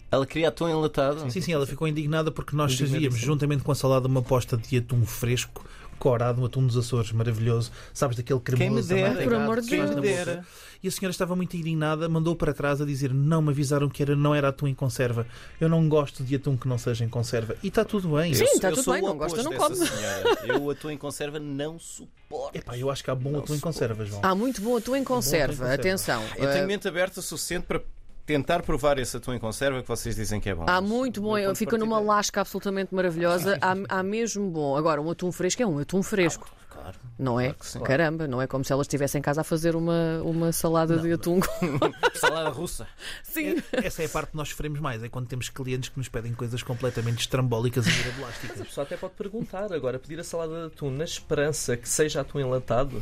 Ela 0.10 0.26
queria 0.26 0.48
atum 0.48 0.70
enlatado? 0.70 1.30
Sim, 1.30 1.42
sim, 1.42 1.52
ela 1.52 1.68
ficou 1.68 1.86
indignada 1.88 2.32
porque 2.32 2.56
nós 2.56 2.76
servíamos, 2.78 3.20
juntamente 3.20 3.62
com 3.64 3.72
a 3.74 3.76
salada, 3.76 4.08
uma 4.08 4.22
posta 4.22 4.56
de 4.56 4.78
atum 4.78 5.06
fresco, 5.06 5.66
corado, 5.98 6.42
um 6.42 6.46
atum 6.46 6.66
dos 6.66 6.78
Açores, 6.78 7.12
maravilhoso. 7.12 7.72
Sabes, 7.94 8.16
daquele 8.18 8.40
Quem 8.40 8.56
me 8.56 8.82
cremoso. 8.82 8.88
dera. 8.88 9.24
Por 9.24 9.34
amor 9.34 9.62
de 9.62 10.02
dera. 10.02 10.46
E 10.82 10.88
a 10.88 10.92
senhora 10.92 11.12
estava 11.12 11.36
muito 11.36 11.58
indignada, 11.58 12.08
mandou 12.08 12.36
para 12.36 12.54
trás 12.54 12.80
a 12.82 12.86
dizer 12.86 13.12
não 13.14 13.42
me 13.42 13.50
avisaram 13.50 13.90
que 13.90 14.04
era, 14.04 14.16
não 14.16 14.36
era 14.36 14.50
atum 14.50 14.68
em 14.68 14.76
conserva. 14.76 15.26
Eu 15.60 15.68
não 15.68 15.90
gosto 15.90 16.24
de 16.24 16.36
atum 16.36 16.56
que 16.56 16.68
não 16.68 16.78
seja 16.78 17.04
em 17.04 17.10
conserva. 17.10 17.56
E 17.64 17.68
está 17.70 17.84
tudo 17.84 18.16
bem. 18.16 18.34
Sim, 18.34 18.44
está 18.44 18.72
tudo 18.72 18.92
bem, 18.92 19.02
não 19.02 19.18
gosta, 19.18 19.42
oposto 19.42 19.80
não 19.80 19.88
senhora. 19.88 20.38
Eu 20.46 20.64
o 20.64 20.70
atum 20.70 20.92
em 20.92 20.98
conserva 20.98 21.40
não 21.40 21.80
suporto. 21.80 22.56
Epá, 22.58 22.78
eu 22.78 22.92
acho 22.92 23.04
que 23.04 23.10
há 23.10 23.16
bom 23.16 23.32
Não 23.32 23.40
atum 23.40 23.54
em 23.54 23.58
suporto. 23.58 23.74
conserva, 23.76 24.06
João. 24.06 24.22
Há 24.24 24.36
muito 24.36 24.62
bom 24.62 24.78
atum 24.78 24.96
em 24.96 25.04
conserva. 25.04 25.54
conserva. 25.54 25.74
Atenção. 25.74 26.24
Eu 26.36 26.52
tenho 26.52 26.68
mente 26.68 26.88
aberta 26.88 27.20
o 27.20 27.24
suficiente 27.24 27.66
para 27.66 27.82
tentar 28.28 28.62
provar 28.62 29.00
esse 29.00 29.18
atum 29.18 29.34
em 29.34 29.40
conserva 29.40 29.82
que 29.82 29.88
vocês 29.88 30.16
dizem 30.16 30.40
que 30.40 30.50
é 30.50 30.54
bom. 30.54 30.66
Há 30.68 30.80
Mas 30.82 30.84
muito 30.90 31.22
bom, 31.22 31.36
de 31.38 31.56
fica 31.58 31.78
numa 31.78 32.00
é- 32.00 32.04
lasca 32.04 32.42
absolutamente 32.42 32.94
maravilhosa. 32.94 33.58
Há, 33.62 34.00
há 34.00 34.04
mesmo 34.04 34.48
bom. 34.52 34.76
Agora, 34.78 35.02
um 35.02 35.10
atum 35.10 35.32
fresco 35.32 35.64
é 35.64 35.66
um 35.66 35.80
atum 35.80 36.04
fresco, 36.04 36.48
Claro. 36.70 36.98
não 37.18 37.40
é? 37.40 37.54
claro. 37.58 37.88
Caramba, 37.88 38.28
não 38.28 38.42
é 38.42 38.46
como 38.46 38.64
se 38.66 38.72
elas 38.74 38.84
estivessem 38.86 39.20
em 39.20 39.22
casa 39.22 39.42
a 39.42 39.44
fazer 39.44 39.76
uma, 39.76 40.22
uma 40.24 40.52
salada 40.52 40.98
de 41.00 41.12
atum. 41.14 41.40
Salada 42.14 42.50
russa. 42.50 42.88
Sim. 43.24 43.56
Essa 43.72 44.02
é 44.04 44.06
a 44.06 44.10
parte 44.10 44.32
que 44.32 44.38
nós 44.38 44.50
sofremos 44.50 44.80
mais, 44.80 45.02
é 45.04 45.08
quando 45.10 45.28
temos 45.28 45.50
clientes 45.50 45.90
que 45.90 45.98
nos 45.98 46.10
pedem 46.10 46.34
coisas 46.34 46.62
completamente 46.64 47.20
estrambólicas 47.20 47.86
e 47.88 47.90
A 47.90 47.94
mirabolásticas. 47.94 48.62
pessoa 48.68 48.84
até 48.86 48.98
pode 48.98 49.14
perguntar 49.14 49.72
agora, 49.72 49.98
pedir 50.00 50.20
a 50.20 50.24
salada 50.24 50.62
de 50.62 50.66
atum 50.68 50.90
na 50.92 51.04
esperança 51.04 51.78
que 51.78 51.88
seja 51.88 52.22
atum 52.22 52.40
enlatado. 52.40 53.02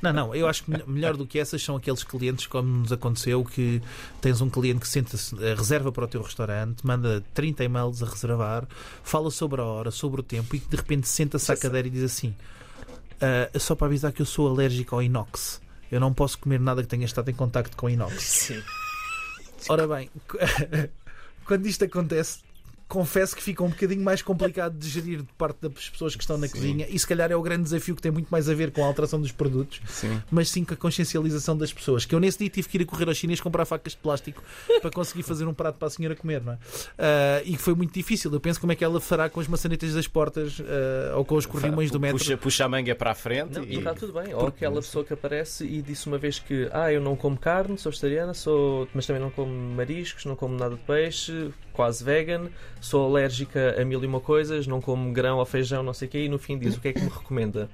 Não, 0.00 0.12
não, 0.12 0.34
eu 0.34 0.46
acho 0.48 0.64
que 0.64 0.70
melhor- 0.70 0.88
melhor 0.88 1.16
do 1.16 1.26
que 1.26 1.38
essas 1.38 1.62
são 1.62 1.76
aqueles 1.76 2.02
clientes, 2.04 2.46
como 2.46 2.68
nos 2.68 2.92
aconteceu, 2.92 3.44
que 3.44 3.82
tens 4.20 4.40
um 4.40 4.48
cliente 4.54 4.80
que 4.80 4.88
senta-se, 4.88 5.34
eh, 5.44 5.54
reserva 5.54 5.90
para 5.90 6.04
o 6.04 6.08
teu 6.08 6.22
restaurante, 6.22 6.86
manda 6.86 7.24
30 7.34 7.64
e-mails 7.64 8.02
a 8.02 8.06
reservar, 8.06 8.66
fala 9.02 9.30
sobre 9.30 9.60
a 9.60 9.64
hora, 9.64 9.90
sobre 9.90 10.20
o 10.20 10.24
tempo 10.24 10.54
e 10.54 10.60
de 10.60 10.76
repente 10.76 11.08
senta-se 11.08 11.50
à 11.50 11.56
cadeira 11.56 11.88
e 11.88 11.90
diz 11.90 12.04
assim: 12.04 12.34
"Ah, 13.20 13.50
só 13.58 13.74
para 13.74 13.88
avisar 13.88 14.12
que 14.12 14.22
eu 14.22 14.26
sou 14.26 14.48
alérgico 14.48 14.94
ao 14.94 15.02
inox. 15.02 15.60
Eu 15.90 16.00
não 16.00 16.14
posso 16.14 16.38
comer 16.38 16.60
nada 16.60 16.82
que 16.82 16.88
tenha 16.88 17.04
estado 17.04 17.30
em 17.30 17.34
contacto 17.34 17.76
com 17.76 17.90
inox. 17.90 18.22
Sim. 18.22 18.62
Ora 19.68 19.86
bem, 19.86 20.10
quando 21.44 21.66
isto 21.66 21.84
acontece, 21.84 22.40
confesso 22.88 23.34
que 23.34 23.42
fica 23.42 23.62
um 23.62 23.68
bocadinho 23.68 24.02
mais 24.02 24.22
complicado 24.22 24.76
de 24.76 24.88
gerir 24.88 25.18
de 25.18 25.32
parte 25.38 25.58
das 25.62 25.88
pessoas 25.88 26.14
que 26.16 26.22
estão 26.22 26.38
na 26.38 26.46
Sim. 26.46 26.52
cozinha 26.52 26.86
e 26.88 26.98
se 26.98 27.06
calhar 27.06 27.30
é 27.30 27.36
o 27.36 27.42
grande 27.42 27.64
desafio 27.64 27.94
que 27.94 28.02
tem 28.02 28.10
muito 28.10 28.28
mais 28.28 28.48
a 28.48 28.54
ver 28.54 28.70
com 28.70 28.82
a 28.82 28.86
alteração 28.86 29.20
dos 29.20 29.32
produtos, 29.32 29.80
Sim. 29.86 30.20
mas 30.30 30.48
sim 30.48 30.64
com 30.64 30.74
a 30.74 30.76
consciencialização 30.76 31.56
das 31.56 31.72
pessoas. 31.72 32.04
Que 32.04 32.14
eu 32.14 32.20
nesse 32.20 32.38
dia 32.38 32.48
tive 32.48 32.68
que 32.68 32.78
ir 32.78 32.82
a 32.82 32.86
correr 32.86 33.08
ao 33.08 33.14
chinês 33.14 33.40
comprar 33.40 33.64
facas 33.64 33.92
de 33.92 33.98
plástico 33.98 34.42
para 34.80 34.90
conseguir 34.90 35.22
fazer 35.22 35.46
um 35.46 35.54
prato 35.54 35.76
para 35.76 35.88
a 35.88 35.90
senhora 35.90 36.14
comer, 36.14 36.42
não 36.42 36.52
é? 36.54 36.58
Ah, 36.98 37.42
e 37.44 37.56
que 37.56 37.62
foi 37.62 37.74
muito 37.74 37.92
difícil. 37.92 38.32
Eu 38.32 38.40
penso 38.40 38.60
como 38.60 38.72
é 38.72 38.76
que 38.76 38.84
ela 38.84 39.00
fará 39.00 39.28
com 39.28 39.40
as 39.40 39.48
maçanetas 39.48 39.94
das 39.94 40.06
portas 40.06 40.60
ah, 40.60 41.16
ou 41.16 41.24
com 41.24 41.36
os 41.36 41.46
corrimões 41.46 41.90
do 41.90 42.00
metro. 42.00 42.18
Puxa, 42.18 42.36
puxa 42.36 42.64
a 42.64 42.68
manga 42.68 42.94
para 42.94 43.10
a 43.10 43.14
frente 43.14 43.54
Não, 43.54 43.64
e 43.64 43.74
e 43.74 43.78
está 43.78 43.94
tudo 43.94 44.12
bem. 44.12 44.34
Ou 44.34 44.46
aquela 44.46 44.80
pessoa 44.80 45.04
que 45.04 45.12
aparece 45.12 45.64
e 45.64 45.82
disse 45.82 46.06
uma 46.06 46.18
vez 46.18 46.38
que 46.38 46.68
ah, 46.72 46.92
eu 46.92 47.00
não 47.00 47.16
como 47.16 47.36
carne, 47.36 47.76
sou 47.78 47.90
vegetariana, 47.90 48.34
sou... 48.34 48.88
mas 48.94 49.06
também 49.06 49.20
não 49.20 49.30
como 49.30 49.52
mariscos, 49.52 50.24
não 50.24 50.36
como 50.36 50.56
nada 50.56 50.76
de 50.76 50.82
peixe, 50.82 51.50
quase 51.74 52.02
vegan, 52.02 52.48
sou 52.80 53.06
alérgica 53.06 53.76
a 53.78 53.84
mil 53.84 54.02
e 54.02 54.06
uma 54.06 54.20
coisas, 54.20 54.66
não 54.66 54.80
como 54.80 55.12
grão 55.12 55.38
ou 55.38 55.44
feijão, 55.44 55.82
não 55.82 55.92
sei 55.92 56.08
o 56.08 56.10
quê, 56.10 56.24
e 56.24 56.28
no 56.28 56.38
fim 56.38 56.56
diz 56.58 56.76
o 56.76 56.80
que 56.80 56.88
é 56.88 56.92
que 56.92 57.00
me 57.00 57.10
recomenda. 57.10 57.68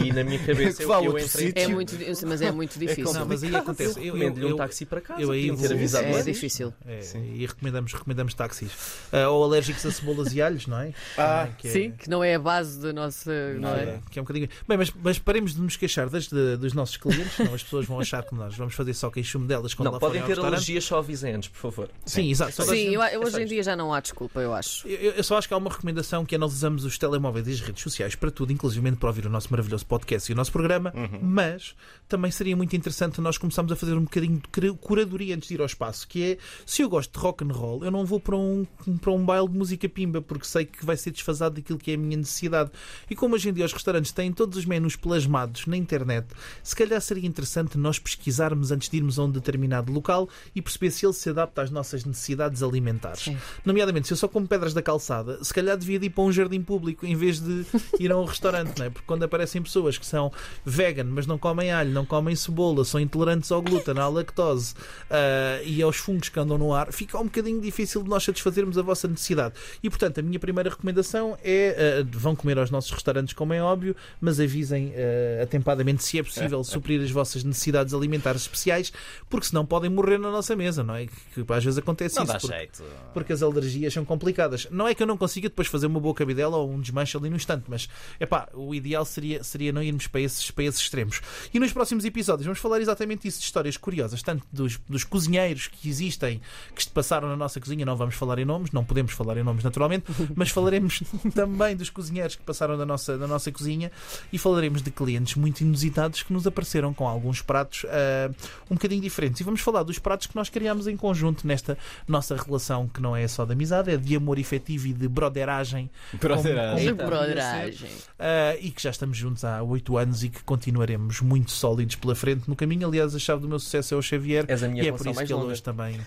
E 0.00 0.12
na 0.12 0.22
minha 0.24 0.38
cabeça 0.38 0.78
Que 0.78 0.84
eu, 0.84 1.04
eu 1.04 1.18
entrei. 1.18 1.52
É 1.56 1.66
muito, 1.68 1.94
mas 2.26 2.42
é 2.42 2.50
muito 2.52 2.78
difícil. 2.78 3.12
Não, 3.12 3.26
mas 3.26 3.42
aí 3.42 3.54
acontece. 3.54 3.98
Eu 3.98 4.14
recomendo-lhe 4.14 4.52
um 4.52 4.56
táxi 4.56 4.84
para 4.84 5.00
casa, 5.00 5.20
eu 5.22 5.30
aí 5.30 5.56
ter 5.56 5.72
avisado 5.72 6.06
É 6.06 6.12
antes. 6.12 6.24
difícil. 6.24 6.72
É, 6.86 7.00
e 7.34 7.46
recomendamos, 7.46 7.92
recomendamos 7.92 8.34
táxis. 8.34 8.70
Ah, 9.12 9.28
ou 9.28 9.44
alérgicos 9.44 9.84
a 9.86 9.90
cebolas 9.90 10.32
e 10.34 10.42
alhos, 10.42 10.66
não 10.66 10.78
é? 10.80 10.92
Ah, 11.16 11.48
que 11.56 11.68
é- 11.68 11.70
Sim, 11.70 11.90
que 11.92 12.08
não 12.10 12.22
é 12.22 12.34
a 12.34 12.38
base 12.38 12.78
da 12.80 12.92
nossa. 12.92 13.30
Não 13.54 13.70
é? 13.70 13.82
É, 13.82 14.00
que 14.10 14.18
é 14.18 14.22
um 14.22 14.24
bocadinho... 14.24 14.48
Bem, 14.68 14.76
mas, 14.78 14.92
mas 15.02 15.18
paremos 15.18 15.54
de 15.54 15.60
nos 15.60 15.76
queixar 15.76 16.08
das, 16.10 16.26
de- 16.28 16.56
dos 16.56 16.72
nossos 16.72 16.96
clientes, 16.96 17.38
não 17.38 17.54
as 17.54 17.62
pessoas 17.62 17.86
vão 17.86 18.00
achar 18.00 18.22
que 18.24 18.34
nós 18.34 18.54
vamos 18.56 18.74
fazer 18.74 18.92
só 18.94 19.10
queixume 19.10 19.46
delas 19.46 19.72
quando 19.74 19.86
Não, 19.86 19.92
lá 19.92 19.98
podem 20.00 20.22
ter 20.22 20.38
alergias 20.38 20.84
só 20.84 20.98
avisantes, 20.98 21.48
por 21.48 21.58
favor. 21.58 21.88
Sim, 22.04 22.30
exato. 22.30 22.62
Sim, 22.64 22.86
eu, 22.88 22.92
eu- 22.94 23.02
é 23.02 23.18
hoje 23.18 23.42
em 23.42 23.46
dia 23.46 23.62
já 23.62 23.74
não 23.76 23.92
há 23.94 24.00
desculpa, 24.00 24.40
eu 24.40 24.52
acho. 24.54 24.86
Eu, 24.86 25.12
eu 25.12 25.24
só 25.24 25.38
acho 25.38 25.48
que 25.48 25.54
há 25.54 25.56
uma 25.56 25.70
recomendação 25.70 26.24
que 26.24 26.34
é 26.34 26.38
nós 26.38 26.52
usamos 26.52 26.84
os 26.84 26.98
telemóveis 26.98 27.46
e 27.48 27.52
as 27.52 27.60
redes 27.60 27.82
sociais 27.82 28.14
para 28.14 28.30
tudo, 28.30 28.52
inclusive 28.52 28.90
para 28.92 29.08
ouvir 29.08 29.26
o 29.26 29.30
nosso 29.30 29.52
maravilhoso 29.60 29.86
podcast 29.86 30.30
e 30.30 30.32
o 30.32 30.36
nosso 30.36 30.50
programa, 30.50 30.92
mas 31.22 31.74
também 32.08 32.30
seria 32.30 32.56
muito 32.56 32.74
interessante 32.74 33.20
nós 33.20 33.38
começarmos 33.38 33.70
a 33.70 33.76
fazer 33.76 33.94
um 33.94 34.02
bocadinho 34.02 34.38
de 34.38 34.48
cura- 34.48 34.72
curadoria 34.74 35.36
antes 35.36 35.48
de 35.48 35.54
ir 35.54 35.60
ao 35.60 35.66
espaço, 35.66 36.08
que 36.08 36.32
é 36.32 36.38
se 36.66 36.82
eu 36.82 36.88
gosto 36.88 37.12
de 37.12 37.18
rock 37.18 37.44
and 37.44 37.52
roll, 37.52 37.84
eu 37.84 37.90
não 37.90 38.04
vou 38.04 38.18
para 38.18 38.36
um, 38.36 38.66
para 39.00 39.12
um 39.12 39.24
baile 39.24 39.48
de 39.48 39.56
música 39.56 39.88
pimba, 39.88 40.20
porque 40.20 40.44
sei 40.44 40.64
que 40.64 40.84
vai 40.84 40.96
ser 40.96 41.12
desfasado 41.12 41.54
daquilo 41.56 41.78
que 41.78 41.92
é 41.92 41.94
a 41.94 41.98
minha 41.98 42.16
necessidade. 42.16 42.70
E 43.08 43.14
como 43.14 43.34
hoje 43.34 43.48
em 43.48 43.52
dia 43.52 43.64
os 43.64 43.72
restaurantes 43.72 44.10
têm 44.10 44.32
todos 44.32 44.58
os 44.58 44.64
menus 44.64 44.96
plasmados 44.96 45.66
na 45.66 45.76
internet, 45.76 46.26
se 46.62 46.74
calhar 46.74 47.00
seria 47.00 47.26
interessante 47.28 47.78
nós 47.78 47.98
pesquisarmos 47.98 48.72
antes 48.72 48.88
de 48.88 48.96
irmos 48.96 49.18
a 49.18 49.24
um 49.24 49.30
determinado 49.30 49.92
local 49.92 50.28
e 50.54 50.60
perceber 50.60 50.90
se 50.90 51.06
ele 51.06 51.12
se 51.12 51.30
adapta 51.30 51.62
às 51.62 51.70
nossas 51.70 52.04
necessidades 52.04 52.62
alimentares. 52.62 53.20
Sim. 53.20 53.36
Nomeadamente, 53.64 54.08
se 54.08 54.12
eu 54.14 54.16
só 54.16 54.26
como 54.26 54.48
pedras 54.48 54.74
da 54.74 54.82
calçada, 54.82 55.42
se 55.44 55.54
calhar 55.54 55.76
devia 55.76 55.98
de 55.98 56.06
ir 56.06 56.10
para 56.10 56.24
um 56.24 56.32
jardim 56.32 56.60
público 56.62 57.06
em 57.06 57.14
vez 57.14 57.38
de 57.40 57.64
ir 58.00 58.10
a 58.10 58.18
um 58.18 58.24
restaurante, 58.24 58.78
não 58.78 58.86
é? 58.86 58.90
Porque 58.90 59.06
quando 59.06 59.22
aparecem 59.50 59.62
pessoas 59.62 59.98
que 59.98 60.06
são 60.06 60.32
vegan, 60.64 61.04
mas 61.04 61.26
não 61.26 61.36
comem 61.36 61.70
alho, 61.72 61.90
não 61.90 62.06
comem 62.06 62.34
cebola, 62.36 62.84
são 62.84 63.00
intolerantes 63.00 63.50
ao 63.50 63.60
glúten, 63.60 63.98
à 63.98 64.08
lactose 64.08 64.74
ah, 65.10 65.60
e 65.64 65.82
aos 65.82 65.96
fungos 65.96 66.28
que 66.28 66.38
andam 66.38 66.56
no 66.56 66.72
ar, 66.72 66.92
fica 66.92 67.18
um 67.18 67.24
bocadinho 67.24 67.60
difícil 67.60 68.02
de 68.02 68.08
nós 68.08 68.22
satisfazermos 68.22 68.78
a 68.78 68.82
vossa 68.82 69.08
necessidade. 69.08 69.54
E 69.82 69.90
portanto, 69.90 70.18
a 70.18 70.22
minha 70.22 70.38
primeira 70.38 70.70
recomendação 70.70 71.36
é: 71.42 72.00
ah, 72.00 72.06
vão 72.12 72.36
comer 72.36 72.58
aos 72.58 72.70
nossos 72.70 72.90
restaurantes, 72.92 73.34
como 73.34 73.52
é 73.52 73.60
óbvio, 73.62 73.96
mas 74.20 74.38
avisem 74.38 74.92
ah, 74.94 75.42
atempadamente 75.42 76.04
se 76.04 76.18
é 76.18 76.22
possível 76.22 76.62
suprir 76.62 77.02
as 77.02 77.10
vossas 77.10 77.42
necessidades 77.42 77.92
alimentares 77.92 78.42
especiais, 78.42 78.92
porque 79.28 79.46
senão 79.46 79.66
podem 79.66 79.90
morrer 79.90 80.18
na 80.18 80.30
nossa 80.30 80.54
mesa, 80.54 80.82
não 80.84 80.94
é? 80.94 81.06
Que, 81.06 81.44
que 81.44 81.52
às 81.52 81.64
vezes 81.64 81.78
acontece 81.78 82.16
Não 82.16 82.24
isso. 82.24 82.32
dá 82.32 82.38
porque- 82.38 82.56
jeito. 82.56 82.84
porque 83.12 83.32
as 83.32 83.42
alergias 83.42 83.92
são 83.92 84.04
complicadas. 84.04 84.66
Não 84.70 84.86
é 84.86 84.94
que 84.94 85.02
eu 85.02 85.06
não 85.06 85.16
consiga 85.16 85.48
depois 85.48 85.66
fazer 85.68 85.86
uma 85.86 85.98
boa 86.00 86.14
cabidela 86.14 86.56
ou 86.56 86.70
um 86.70 86.80
desmanche 86.80 87.16
ali 87.16 87.28
no 87.28 87.36
instante, 87.36 87.64
mas 87.68 87.88
epá, 88.18 88.48
o 88.54 88.74
ideal 88.74 89.04
seria 89.04 89.39
seria, 89.42 89.70
seria 89.70 89.72
não 89.72 89.82
irmos 89.82 90.06
para 90.06 90.20
esses, 90.20 90.50
para 90.50 90.64
esses 90.64 90.80
extremos. 90.80 91.20
E 91.52 91.58
nos 91.58 91.72
próximos 91.72 92.04
episódios 92.04 92.46
vamos 92.46 92.58
falar 92.58 92.80
exatamente 92.80 93.26
isso, 93.26 93.38
de 93.38 93.44
histórias 93.44 93.76
curiosas, 93.76 94.22
tanto 94.22 94.44
dos, 94.52 94.78
dos 94.88 95.04
cozinheiros 95.04 95.68
que 95.68 95.88
existem, 95.88 96.40
que 96.74 96.82
se 96.82 96.90
passaram 96.90 97.28
na 97.28 97.36
nossa 97.36 97.60
cozinha, 97.60 97.84
não 97.84 97.96
vamos 97.96 98.14
falar 98.14 98.38
em 98.38 98.44
nomes, 98.44 98.70
não 98.72 98.84
podemos 98.84 99.12
falar 99.12 99.36
em 99.36 99.42
nomes 99.42 99.64
naturalmente, 99.64 100.04
mas 100.34 100.50
falaremos 100.50 101.02
também 101.34 101.76
dos 101.76 101.90
cozinheiros 101.90 102.36
que 102.36 102.42
passaram 102.42 102.76
da 102.76 102.86
nossa, 102.86 103.16
da 103.16 103.26
nossa 103.26 103.50
cozinha 103.52 103.90
e 104.32 104.38
falaremos 104.38 104.82
de 104.82 104.90
clientes 104.90 105.34
muito 105.34 105.60
inusitados 105.60 106.22
que 106.22 106.32
nos 106.32 106.46
apareceram 106.46 106.92
com 106.92 107.06
alguns 107.06 107.42
pratos 107.42 107.84
ah, 107.88 108.30
um 108.70 108.74
bocadinho 108.74 109.02
diferentes. 109.02 109.40
E 109.40 109.44
vamos 109.44 109.60
falar 109.60 109.82
dos 109.82 109.98
pratos 109.98 110.26
que 110.26 110.36
nós 110.36 110.48
criámos 110.48 110.86
em 110.86 110.96
conjunto 110.96 111.46
nesta 111.46 111.76
nossa 112.06 112.36
relação 112.36 112.88
que 112.88 113.00
não 113.00 113.14
é 113.16 113.26
só 113.28 113.44
de 113.44 113.52
amizade, 113.52 113.90
é 113.90 113.96
de 113.96 114.16
amor 114.16 114.38
efetivo 114.38 114.88
e 114.88 114.92
de 114.92 115.08
broderagem. 115.08 115.90
Broderagem. 116.14 116.84
De 116.84 116.90
Eita. 116.90 117.06
broderagem. 117.06 117.90
Ah, 118.18 118.56
e 118.60 118.70
que 118.70 118.82
já 118.82 118.90
estamos 118.90 119.16
juntos 119.16 119.29
há 119.44 119.62
oito 119.62 119.96
anos 119.96 120.22
e 120.24 120.28
que 120.28 120.42
continuaremos 120.44 121.20
muito 121.20 121.50
sólidos 121.50 121.96
pela 121.96 122.14
frente 122.14 122.48
no 122.48 122.54
caminho. 122.56 122.86
Aliás, 122.86 123.14
a 123.14 123.18
chave 123.18 123.42
do 123.42 123.48
meu 123.48 123.58
sucesso 123.58 123.94
é 123.94 123.96
o 123.96 124.02
Xavier. 124.02 124.44
És 124.48 124.62
a 124.62 124.68
minha 124.68 124.82
e 124.82 124.88
é 124.88 124.92
por 124.92 125.06
isso 125.06 125.18
que 125.18 125.24
ele 125.24 125.32
longa. 125.34 125.46
hoje 125.52 125.62
também. 125.62 125.98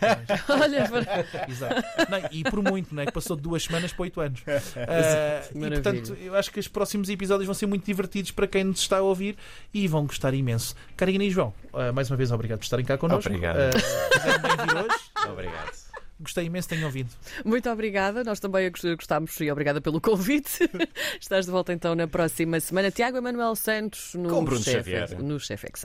também- 0.48 0.62
Olha, 0.62 0.90
para- 0.90 1.48
Exato. 1.50 1.84
Não, 2.10 2.30
e 2.32 2.44
por 2.44 2.62
muito, 2.62 2.94
não 2.94 3.04
é? 3.04 3.06
Que 3.06 3.12
passou 3.12 3.36
de 3.36 3.42
duas 3.42 3.64
semanas 3.64 3.92
para 3.94 4.04
oito 4.04 4.20
anos. 4.22 4.42
Ah, 4.76 5.42
e 5.56 5.60
portanto, 5.70 6.16
eu 6.22 6.36
acho 6.36 6.52
que 6.52 6.60
os 6.60 6.68
próximos 6.68 7.10
episódios 7.10 7.46
vão 7.46 7.54
ser 7.54 7.66
muito 7.66 7.86
divertidos 7.86 8.32
para 8.32 8.48
quem 8.48 8.64
nos 8.64 8.80
está 8.80 8.98
a 8.98 9.02
ouvir 9.02 9.36
e 9.74 9.88
vão 9.88 10.06
gostar 10.06 10.34
imenso. 10.34 10.76
Karina 10.96 11.24
e 11.24 11.30
João, 11.32 11.54
ah, 11.74 11.92
mais 11.92 12.10
uma 12.10 12.18
vez, 12.18 12.32
obrigado 12.32 12.60
por 12.60 12.64
estarem 12.66 12.86
cá 12.86 12.98
connosco. 12.98 13.30
Obrigado. 13.30 13.58
Ah, 13.58 14.10
quiseram 14.14 14.42
bem 14.42 14.52
vir 14.68 14.76
hoje. 14.78 15.30
Obrigado. 15.32 15.83
Gostei 16.24 16.46
imenso, 16.46 16.70
tenham 16.70 16.86
ouvido. 16.86 17.10
Muito 17.44 17.70
obrigada. 17.70 18.24
Nós 18.24 18.40
também 18.40 18.72
gostámos 18.72 19.40
e 19.40 19.52
obrigada 19.52 19.82
pelo 19.82 20.00
convite. 20.00 20.70
Estás 21.20 21.46
de 21.46 21.52
volta 21.52 21.74
então 21.74 21.94
na 21.96 22.08
próxima 22.08 22.60
semana. 22.60 22.90
Tiago 22.90 23.18
Emanuel 23.18 23.56
Santos 23.56 24.14
no 24.16 24.30
Com 24.30 24.44
Bruno 24.46 24.64
Chef, 24.64 24.76
Xavier. 24.90 25.22
no 25.22 25.40
Chef 25.40 25.64
Exam. 25.66 25.82